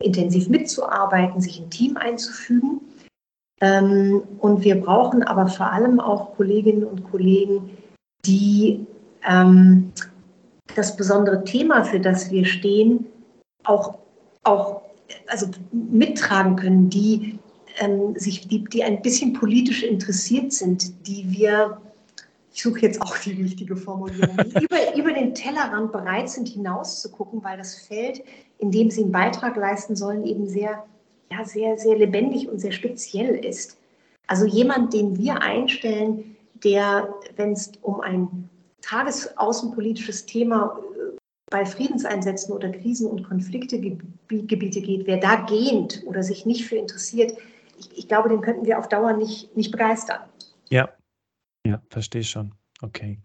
intensiv 0.00 0.48
mitzuarbeiten, 0.48 1.40
sich 1.40 1.60
in 1.60 1.70
Team 1.70 1.96
einzufügen, 1.96 2.80
und 3.60 4.62
wir 4.62 4.80
brauchen 4.80 5.22
aber 5.24 5.48
vor 5.48 5.72
allem 5.72 5.98
auch 5.98 6.36
Kolleginnen 6.36 6.84
und 6.84 7.10
Kollegen, 7.10 7.76
die 8.24 8.86
ähm, 9.28 9.92
das 10.76 10.96
besondere 10.96 11.42
Thema, 11.44 11.84
für 11.84 11.98
das 11.98 12.30
wir 12.30 12.44
stehen, 12.44 13.06
auch, 13.64 13.98
auch 14.44 14.82
also 15.26 15.48
mittragen 15.72 16.56
können, 16.56 16.88
die, 16.88 17.38
ähm, 17.78 18.14
sich, 18.16 18.46
die, 18.46 18.64
die 18.64 18.84
ein 18.84 19.02
bisschen 19.02 19.32
politisch 19.32 19.82
interessiert 19.82 20.52
sind, 20.52 21.06
die 21.06 21.26
wir, 21.28 21.80
ich 22.52 22.62
suche 22.62 22.80
jetzt 22.80 23.02
auch 23.02 23.16
die 23.18 23.42
richtige 23.42 23.76
Formulierung, 23.76 24.36
die 24.36 24.64
über, 24.64 24.94
über 24.96 25.12
den 25.12 25.34
Tellerrand 25.34 25.90
bereit 25.90 26.30
sind, 26.30 26.48
hinauszugucken, 26.48 27.42
weil 27.42 27.58
das 27.58 27.74
Feld, 27.74 28.22
in 28.58 28.70
dem 28.70 28.90
sie 28.90 29.02
einen 29.02 29.12
Beitrag 29.12 29.56
leisten 29.56 29.96
sollen, 29.96 30.24
eben 30.24 30.48
sehr 30.48 30.84
ja, 31.30 31.44
sehr, 31.44 31.78
sehr 31.78 31.96
lebendig 31.96 32.48
und 32.48 32.58
sehr 32.58 32.72
speziell 32.72 33.44
ist. 33.44 33.78
Also 34.26 34.46
jemand, 34.46 34.92
den 34.92 35.16
wir 35.18 35.40
einstellen, 35.40 36.36
der, 36.64 37.14
wenn 37.36 37.52
es 37.52 37.72
um 37.82 38.00
ein 38.00 38.48
tagesaußenpolitisches 38.82 40.26
Thema 40.26 40.78
äh, 40.78 41.16
bei 41.50 41.64
Friedenseinsätzen 41.64 42.54
oder 42.54 42.70
Krisen- 42.70 43.08
und 43.08 43.24
Konfliktegebiete 43.24 44.80
geht, 44.80 45.06
wer 45.06 45.18
da 45.18 45.46
gehend 45.46 46.02
oder 46.06 46.22
sich 46.22 46.46
nicht 46.46 46.66
für 46.66 46.76
interessiert, 46.76 47.36
ich, 47.78 47.96
ich 47.96 48.08
glaube, 48.08 48.28
den 48.28 48.40
könnten 48.40 48.66
wir 48.66 48.78
auf 48.78 48.88
Dauer 48.88 49.14
nicht, 49.14 49.56
nicht 49.56 49.70
begeistern. 49.70 50.20
Ja, 50.70 50.90
ja, 51.66 51.80
verstehe 51.88 52.24
schon. 52.24 52.54
Okay. 52.82 53.18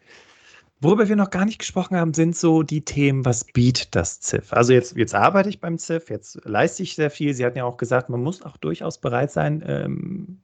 Worüber 0.84 1.08
wir 1.08 1.16
noch 1.16 1.30
gar 1.30 1.46
nicht 1.46 1.60
gesprochen 1.60 1.96
haben, 1.96 2.14
sind 2.14 2.36
so 2.36 2.62
die 2.62 2.84
Themen, 2.84 3.24
was 3.24 3.46
bietet 3.46 3.96
das 3.96 4.20
ZIF? 4.20 4.52
Also 4.52 4.74
jetzt, 4.74 4.98
jetzt 4.98 5.16
arbeite 5.16 5.48
ich 5.48 5.62
beim 5.62 5.78
ZIF, 5.78 6.10
jetzt 6.10 6.44
leiste 6.44 6.84
ich 6.84 6.96
sehr 6.96 7.10
viel. 7.10 7.34
Sie 7.34 7.46
hatten 7.46 7.58
ja 7.58 7.64
auch 7.64 7.78
gesagt, 7.78 8.10
man 8.10 8.22
muss 8.22 8.42
auch 8.42 8.58
durchaus 8.58 8.98
bereit 8.98 9.32
sein, 9.32 9.64
ähm, 9.66 10.42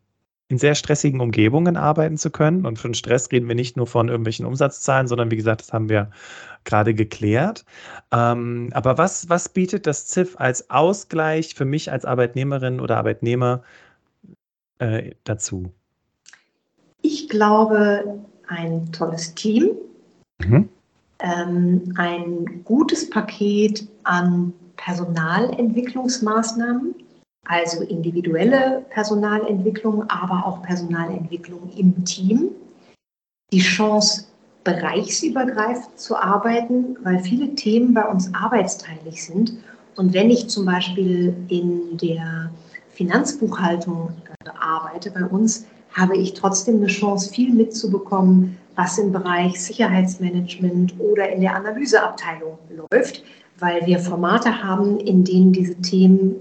in 0.47 0.57
sehr 0.57 0.75
stressigen 0.75 1.19
Umgebungen 1.19 1.75
arbeiten 1.75 2.15
zu 2.15 2.31
können. 2.31 2.65
Und 2.65 2.79
von 2.79 2.93
Stress 2.93 3.29
reden 3.33 3.49
wir 3.49 3.55
nicht 3.55 3.75
nur 3.75 3.85
von 3.85 4.07
irgendwelchen 4.07 4.45
Umsatzzahlen, 4.45 5.09
sondern 5.09 5.29
wie 5.29 5.35
gesagt, 5.35 5.59
das 5.59 5.73
haben 5.73 5.89
wir 5.89 6.09
gerade 6.63 6.93
geklärt. 6.93 7.65
Ähm, 8.13 8.69
aber 8.71 8.97
was, 8.97 9.27
was 9.27 9.49
bietet 9.49 9.87
das 9.87 10.07
ZIF 10.07 10.37
als 10.39 10.69
Ausgleich 10.69 11.53
für 11.53 11.65
mich 11.65 11.91
als 11.91 12.05
Arbeitnehmerin 12.05 12.79
oder 12.79 12.95
Arbeitnehmer 12.95 13.61
äh, 14.77 15.11
dazu? 15.25 15.73
Ich 17.01 17.27
glaube, 17.27 18.21
ein 18.47 18.89
tolles 18.93 19.35
Team, 19.35 19.71
Mhm. 20.39 20.69
Ähm, 21.19 21.93
ein 21.97 22.63
gutes 22.63 23.09
Paket 23.09 23.85
an 24.03 24.53
Personalentwicklungsmaßnahmen, 24.77 26.95
also 27.45 27.83
individuelle 27.83 28.85
Personalentwicklung, 28.89 30.09
aber 30.09 30.45
auch 30.45 30.63
Personalentwicklung 30.63 31.69
im 31.75 32.05
Team. 32.05 32.51
Die 33.51 33.59
Chance, 33.59 34.29
bereichsübergreifend 34.63 35.97
zu 35.97 36.15
arbeiten, 36.15 36.97
weil 37.03 37.19
viele 37.19 37.55
Themen 37.55 37.93
bei 37.93 38.05
uns 38.05 38.33
arbeitsteilig 38.33 39.23
sind. 39.23 39.53
Und 39.95 40.13
wenn 40.13 40.29
ich 40.29 40.49
zum 40.49 40.65
Beispiel 40.65 41.35
in 41.47 41.97
der 41.97 42.51
Finanzbuchhaltung 42.91 44.11
arbeite 44.59 45.11
bei 45.11 45.25
uns, 45.25 45.65
habe 45.91 46.17
ich 46.17 46.33
trotzdem 46.33 46.77
eine 46.77 46.87
Chance, 46.87 47.33
viel 47.33 47.53
mitzubekommen, 47.53 48.57
was 48.79 48.97
im 48.97 49.11
Bereich 49.11 49.61
Sicherheitsmanagement 49.61 50.97
oder 50.99 51.29
in 51.29 51.41
der 51.41 51.53
Analyseabteilung 51.53 52.57
läuft, 52.69 53.25
weil 53.59 53.85
wir 53.85 53.99
Formate 53.99 54.63
haben, 54.63 55.01
in 55.01 55.25
denen 55.25 55.51
diese 55.51 55.75
Themen 55.81 56.31
im 56.31 56.37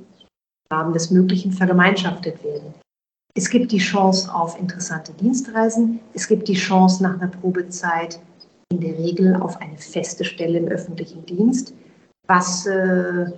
Rahmen 0.70 0.92
des 0.92 1.10
Möglichen 1.10 1.50
vergemeinschaftet 1.50 2.44
werden. 2.44 2.72
Es 3.34 3.50
gibt 3.50 3.72
die 3.72 3.78
Chance 3.78 4.32
auf 4.32 4.56
interessante 4.58 5.12
Dienstreisen. 5.14 5.98
Es 6.14 6.28
gibt 6.28 6.46
die 6.46 6.54
Chance 6.54 7.02
nach 7.02 7.20
einer 7.20 7.26
Probezeit 7.26 8.20
in 8.70 8.80
der 8.80 8.96
Regel 8.96 9.34
auf 9.34 9.60
eine 9.60 9.76
feste 9.76 10.24
Stelle 10.24 10.58
im 10.58 10.68
öffentlichen 10.68 11.26
Dienst, 11.26 11.74
was, 12.28 12.66
äh, 12.66 13.32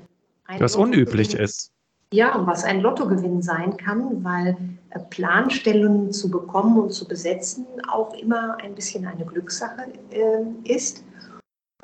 was 0.58 0.76
unüblich 0.76 1.32
ist. 1.32 1.72
Ja, 2.12 2.42
was 2.44 2.64
ein 2.64 2.80
Lottogewinn 2.80 3.40
sein 3.40 3.76
kann, 3.76 4.24
weil 4.24 4.56
äh, 4.90 4.98
Planstellungen 4.98 6.12
zu 6.12 6.28
bekommen 6.28 6.76
und 6.78 6.92
zu 6.92 7.06
besetzen 7.06 7.66
auch 7.88 8.12
immer 8.14 8.56
ein 8.60 8.74
bisschen 8.74 9.06
eine 9.06 9.24
Glückssache 9.24 9.92
äh, 10.10 10.44
ist. 10.64 11.04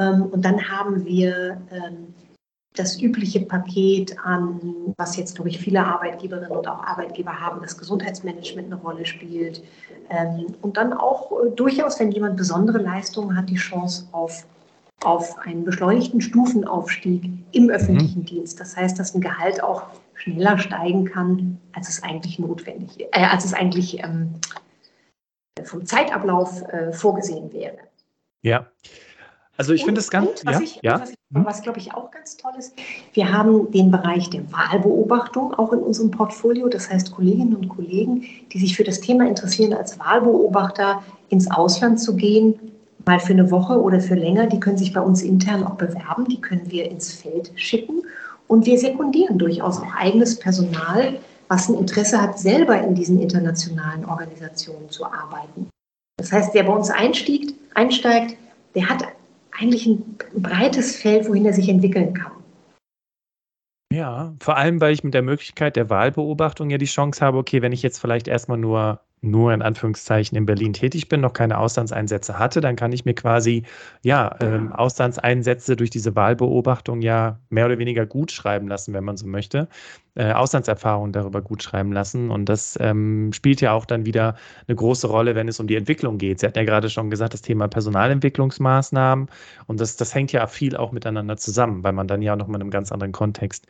Ähm, 0.00 0.24
und 0.24 0.44
dann 0.44 0.68
haben 0.68 1.04
wir 1.04 1.60
ähm, 1.70 2.12
das 2.74 3.00
übliche 3.00 3.40
Paket 3.40 4.16
an, 4.24 4.94
was 4.98 5.16
jetzt, 5.16 5.36
glaube 5.36 5.48
ich, 5.48 5.58
viele 5.58 5.84
Arbeitgeberinnen 5.84 6.50
und 6.50 6.68
auch 6.68 6.82
Arbeitgeber 6.82 7.40
haben, 7.40 7.62
dass 7.62 7.78
Gesundheitsmanagement 7.78 8.66
eine 8.66 8.82
Rolle 8.82 9.06
spielt. 9.06 9.62
Ähm, 10.10 10.54
und 10.60 10.76
dann 10.76 10.92
auch 10.92 11.30
äh, 11.32 11.50
durchaus, 11.50 12.00
wenn 12.00 12.10
jemand 12.10 12.36
besondere 12.36 12.78
Leistungen 12.78 13.36
hat, 13.36 13.48
die 13.48 13.54
Chance 13.54 14.06
auf, 14.10 14.44
auf 15.04 15.38
einen 15.38 15.64
beschleunigten 15.64 16.20
Stufenaufstieg 16.20 17.30
im 17.52 17.70
öffentlichen 17.70 18.22
mhm. 18.22 18.26
Dienst. 18.26 18.58
Das 18.58 18.76
heißt, 18.76 18.98
dass 18.98 19.14
ein 19.14 19.20
Gehalt 19.20 19.62
auch 19.62 19.84
schneller 20.16 20.58
steigen 20.58 21.04
kann, 21.04 21.58
als 21.72 21.88
es 21.88 22.02
eigentlich 22.02 22.38
notwendig, 22.38 23.00
äh, 23.12 23.24
als 23.24 23.44
es 23.44 23.54
eigentlich 23.54 24.02
ähm, 24.02 24.34
vom 25.64 25.86
Zeitablauf 25.86 26.62
äh, 26.68 26.92
vorgesehen 26.92 27.52
wäre. 27.52 27.78
Ja. 28.42 28.66
Also 29.58 29.72
ich 29.72 29.84
finde 29.84 30.00
es 30.00 30.10
ganz, 30.10 30.42
und, 30.42 30.46
was, 30.46 30.60
ich, 30.60 30.80
ja. 30.82 31.00
was, 31.00 31.10
hm? 31.10 31.44
was 31.46 31.62
glaube 31.62 31.78
ich 31.78 31.94
auch 31.94 32.10
ganz 32.10 32.36
toll 32.36 32.52
ist, 32.58 32.74
wir 33.14 33.32
haben 33.32 33.70
den 33.70 33.90
Bereich 33.90 34.28
der 34.28 34.50
Wahlbeobachtung 34.52 35.54
auch 35.54 35.72
in 35.72 35.78
unserem 35.78 36.10
Portfolio. 36.10 36.68
Das 36.68 36.90
heißt, 36.90 37.12
Kolleginnen 37.12 37.56
und 37.56 37.68
Kollegen, 37.68 38.24
die 38.52 38.58
sich 38.58 38.76
für 38.76 38.84
das 38.84 39.00
Thema 39.00 39.26
interessieren, 39.26 39.72
als 39.72 39.98
Wahlbeobachter 39.98 41.02
ins 41.30 41.50
Ausland 41.50 42.00
zu 42.00 42.16
gehen, 42.16 42.54
mal 43.06 43.18
für 43.18 43.32
eine 43.32 43.50
Woche 43.50 43.80
oder 43.80 44.00
für 44.00 44.14
länger, 44.14 44.46
die 44.46 44.60
können 44.60 44.76
sich 44.76 44.92
bei 44.92 45.00
uns 45.00 45.22
intern 45.22 45.64
auch 45.64 45.76
bewerben, 45.76 46.26
die 46.26 46.40
können 46.40 46.70
wir 46.70 46.90
ins 46.90 47.14
Feld 47.14 47.52
schicken 47.54 48.02
und 48.48 48.66
wir 48.66 48.78
sekundieren 48.78 49.38
durchaus 49.38 49.78
auch 49.78 49.94
eigenes 49.94 50.38
Personal, 50.38 51.18
was 51.48 51.68
ein 51.68 51.74
Interesse 51.74 52.20
hat, 52.20 52.38
selber 52.38 52.80
in 52.80 52.94
diesen 52.94 53.20
internationalen 53.20 54.04
Organisationen 54.04 54.90
zu 54.90 55.04
arbeiten. 55.04 55.68
Das 56.18 56.32
heißt, 56.32 56.54
wer 56.54 56.64
bei 56.64 56.72
uns 56.72 56.90
einstiegt, 56.90 57.54
einsteigt, 57.74 58.36
der 58.74 58.88
hat 58.88 59.04
eigentlich 59.58 59.86
ein 59.86 60.18
breites 60.34 60.96
Feld, 60.96 61.28
wohin 61.28 61.46
er 61.46 61.52
sich 61.52 61.68
entwickeln 61.68 62.14
kann. 62.14 62.32
Ja, 63.92 64.34
vor 64.40 64.56
allem, 64.56 64.80
weil 64.80 64.92
ich 64.92 65.04
mit 65.04 65.14
der 65.14 65.22
Möglichkeit 65.22 65.76
der 65.76 65.88
Wahlbeobachtung 65.88 66.70
ja 66.70 66.78
die 66.78 66.86
Chance 66.86 67.24
habe, 67.24 67.38
okay, 67.38 67.62
wenn 67.62 67.72
ich 67.72 67.82
jetzt 67.82 67.98
vielleicht 67.98 68.28
erstmal 68.28 68.58
nur 68.58 69.00
nur 69.26 69.52
in 69.52 69.62
Anführungszeichen 69.62 70.36
in 70.36 70.46
Berlin 70.46 70.72
tätig 70.72 71.08
bin, 71.08 71.20
noch 71.20 71.32
keine 71.32 71.58
Auslandseinsätze 71.58 72.38
hatte, 72.38 72.60
dann 72.60 72.76
kann 72.76 72.92
ich 72.92 73.04
mir 73.04 73.14
quasi 73.14 73.64
ja 74.02 74.34
ähm, 74.40 74.72
Auslandseinsätze 74.72 75.76
durch 75.76 75.90
diese 75.90 76.16
Wahlbeobachtung 76.16 77.02
ja 77.02 77.38
mehr 77.50 77.66
oder 77.66 77.78
weniger 77.78 78.06
gut 78.06 78.32
schreiben 78.32 78.68
lassen, 78.68 78.94
wenn 78.94 79.04
man 79.04 79.16
so 79.16 79.26
möchte, 79.26 79.68
äh, 80.14 80.32
Auslandserfahrungen 80.32 81.12
darüber 81.12 81.42
gut 81.42 81.62
schreiben 81.62 81.92
lassen. 81.92 82.30
Und 82.30 82.48
das 82.48 82.78
ähm, 82.80 83.32
spielt 83.32 83.60
ja 83.60 83.72
auch 83.72 83.84
dann 83.84 84.06
wieder 84.06 84.36
eine 84.66 84.76
große 84.76 85.06
Rolle, 85.06 85.34
wenn 85.34 85.48
es 85.48 85.60
um 85.60 85.66
die 85.66 85.76
Entwicklung 85.76 86.18
geht. 86.18 86.40
Sie 86.40 86.46
hatten 86.46 86.58
ja 86.58 86.64
gerade 86.64 86.88
schon 86.88 87.10
gesagt, 87.10 87.34
das 87.34 87.42
Thema 87.42 87.68
Personalentwicklungsmaßnahmen. 87.68 89.28
Und 89.66 89.80
das, 89.80 89.96
das 89.96 90.14
hängt 90.14 90.32
ja 90.32 90.46
viel 90.46 90.76
auch 90.76 90.92
miteinander 90.92 91.36
zusammen, 91.36 91.84
weil 91.84 91.92
man 91.92 92.08
dann 92.08 92.22
ja 92.22 92.34
noch 92.34 92.46
mal 92.46 92.56
in 92.56 92.62
einem 92.62 92.70
ganz 92.70 92.92
anderen 92.92 93.12
Kontext 93.12 93.66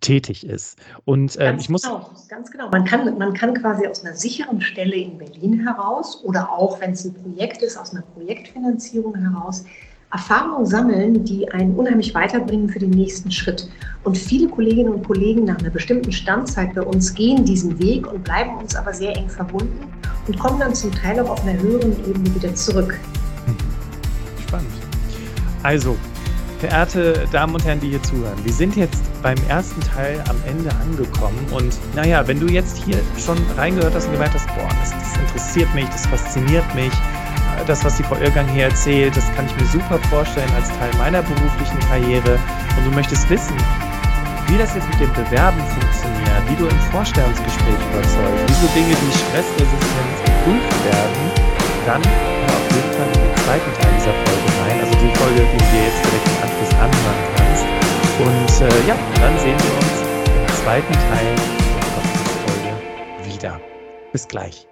tätig 0.00 0.46
ist. 0.46 0.78
Und 1.04 1.36
ähm, 1.40 1.58
ich 1.58 1.68
muss. 1.68 1.82
Genau, 1.82 2.10
ganz 2.28 2.50
genau. 2.50 2.68
Man 2.70 2.84
kann, 2.84 3.18
man 3.18 3.32
kann 3.34 3.54
quasi 3.54 3.86
aus 3.86 4.04
einer 4.04 4.14
sicheren 4.14 4.60
Stelle 4.60 4.96
in 4.96 5.18
Berlin 5.18 5.60
heraus 5.66 6.22
oder 6.24 6.50
auch, 6.50 6.80
wenn 6.80 6.92
es 6.92 7.04
ein 7.04 7.14
Projekt 7.14 7.62
ist, 7.62 7.76
aus 7.76 7.92
einer 7.92 8.02
Projektfinanzierung 8.02 9.14
heraus 9.14 9.64
Erfahrungen 10.10 10.64
sammeln, 10.64 11.24
die 11.24 11.50
einen 11.52 11.74
unheimlich 11.74 12.14
weiterbringen 12.14 12.68
für 12.70 12.78
den 12.78 12.90
nächsten 12.90 13.30
Schritt. 13.30 13.68
Und 14.04 14.16
viele 14.16 14.48
Kolleginnen 14.48 14.92
und 14.94 15.06
Kollegen 15.06 15.44
nach 15.44 15.58
einer 15.58 15.70
bestimmten 15.70 16.12
Standzeit 16.12 16.74
bei 16.74 16.82
uns 16.82 17.12
gehen 17.14 17.44
diesen 17.44 17.78
Weg 17.78 18.10
und 18.10 18.24
bleiben 18.24 18.56
uns 18.56 18.74
aber 18.74 18.94
sehr 18.94 19.14
eng 19.14 19.28
verbunden 19.28 19.86
und 20.26 20.38
kommen 20.38 20.60
dann 20.60 20.74
zum 20.74 20.92
Teil 20.92 21.20
auch 21.20 21.30
auf 21.30 21.46
einer 21.46 21.60
höheren 21.60 21.92
Ebene 22.08 22.34
wieder 22.34 22.54
zurück. 22.54 22.98
Spannend. 24.46 24.70
Also, 25.62 25.96
Verehrte 26.58 27.28
Damen 27.30 27.54
und 27.54 27.64
Herren, 27.64 27.78
die 27.78 27.90
hier 27.90 28.02
zuhören, 28.02 28.36
wir 28.42 28.52
sind 28.52 28.74
jetzt 28.74 29.00
beim 29.22 29.38
ersten 29.48 29.80
Teil 29.80 30.22
am 30.28 30.36
Ende 30.44 30.70
angekommen. 30.82 31.38
Und 31.52 31.78
naja, 31.94 32.26
wenn 32.26 32.40
du 32.40 32.46
jetzt 32.46 32.78
hier 32.78 32.98
schon 33.16 33.38
reingehört 33.56 33.94
hast 33.94 34.06
und 34.06 34.12
gemeint 34.12 34.34
hast, 34.34 34.48
boah, 34.48 34.68
das, 34.80 34.90
das 34.90 35.20
interessiert 35.20 35.72
mich, 35.74 35.86
das 35.90 36.06
fasziniert 36.06 36.66
mich, 36.74 36.90
äh, 36.90 37.64
das, 37.66 37.84
was 37.84 37.96
die 37.96 38.02
Frau 38.02 38.16
Irrgang 38.16 38.48
hier 38.48 38.64
erzählt, 38.64 39.16
das 39.16 39.24
kann 39.36 39.46
ich 39.46 39.54
mir 39.54 39.66
super 39.66 39.98
vorstellen 40.10 40.50
als 40.56 40.68
Teil 40.68 40.90
meiner 40.98 41.22
beruflichen 41.22 41.78
Karriere. 41.88 42.40
Und 42.76 42.86
du 42.86 42.90
möchtest 42.90 43.30
wissen, 43.30 43.54
wie 44.48 44.58
das 44.58 44.74
jetzt 44.74 44.88
mit 44.90 44.98
dem 44.98 45.12
Bewerben 45.12 45.60
funktioniert, 45.62 46.42
wie 46.50 46.56
du 46.56 46.66
im 46.66 46.80
Vorstellungsgespräch 46.90 47.78
überzeugst, 47.92 48.42
wie 48.48 48.58
so 48.58 48.66
Dinge 48.74 48.96
wie 48.98 49.12
Stressresistenz 49.14 50.16
geprüft 50.26 50.74
werden, 50.90 51.22
dann 51.86 52.02
hör 52.02 52.50
auf 52.50 52.66
jeden 52.74 52.92
Fall 52.98 53.06
in 53.14 53.20
den 53.22 53.36
zweiten 53.46 53.70
Teil 53.78 53.92
dieser 53.94 54.14
Folge 54.26 54.48
rein. 54.58 54.80
Also 54.80 54.97
Folge, 55.18 55.40
die 55.40 55.58
du 55.58 55.64
dir 55.72 55.84
jetzt 55.84 56.04
direkt 56.04 56.26
im 56.26 56.36
Anschluss 56.42 56.72
anhören 56.78 57.22
kannst. 57.36 57.64
Und 58.18 58.66
äh, 58.66 58.88
ja, 58.88 58.96
dann 59.20 59.38
sehen 59.38 59.56
wir 59.58 59.74
uns 59.78 59.96
im 60.26 60.62
zweiten 60.62 60.92
Teil 60.92 61.34
der 61.74 61.86
Podcast-Folge 61.94 63.34
wieder. 63.34 63.60
Bis 64.12 64.26
gleich. 64.28 64.67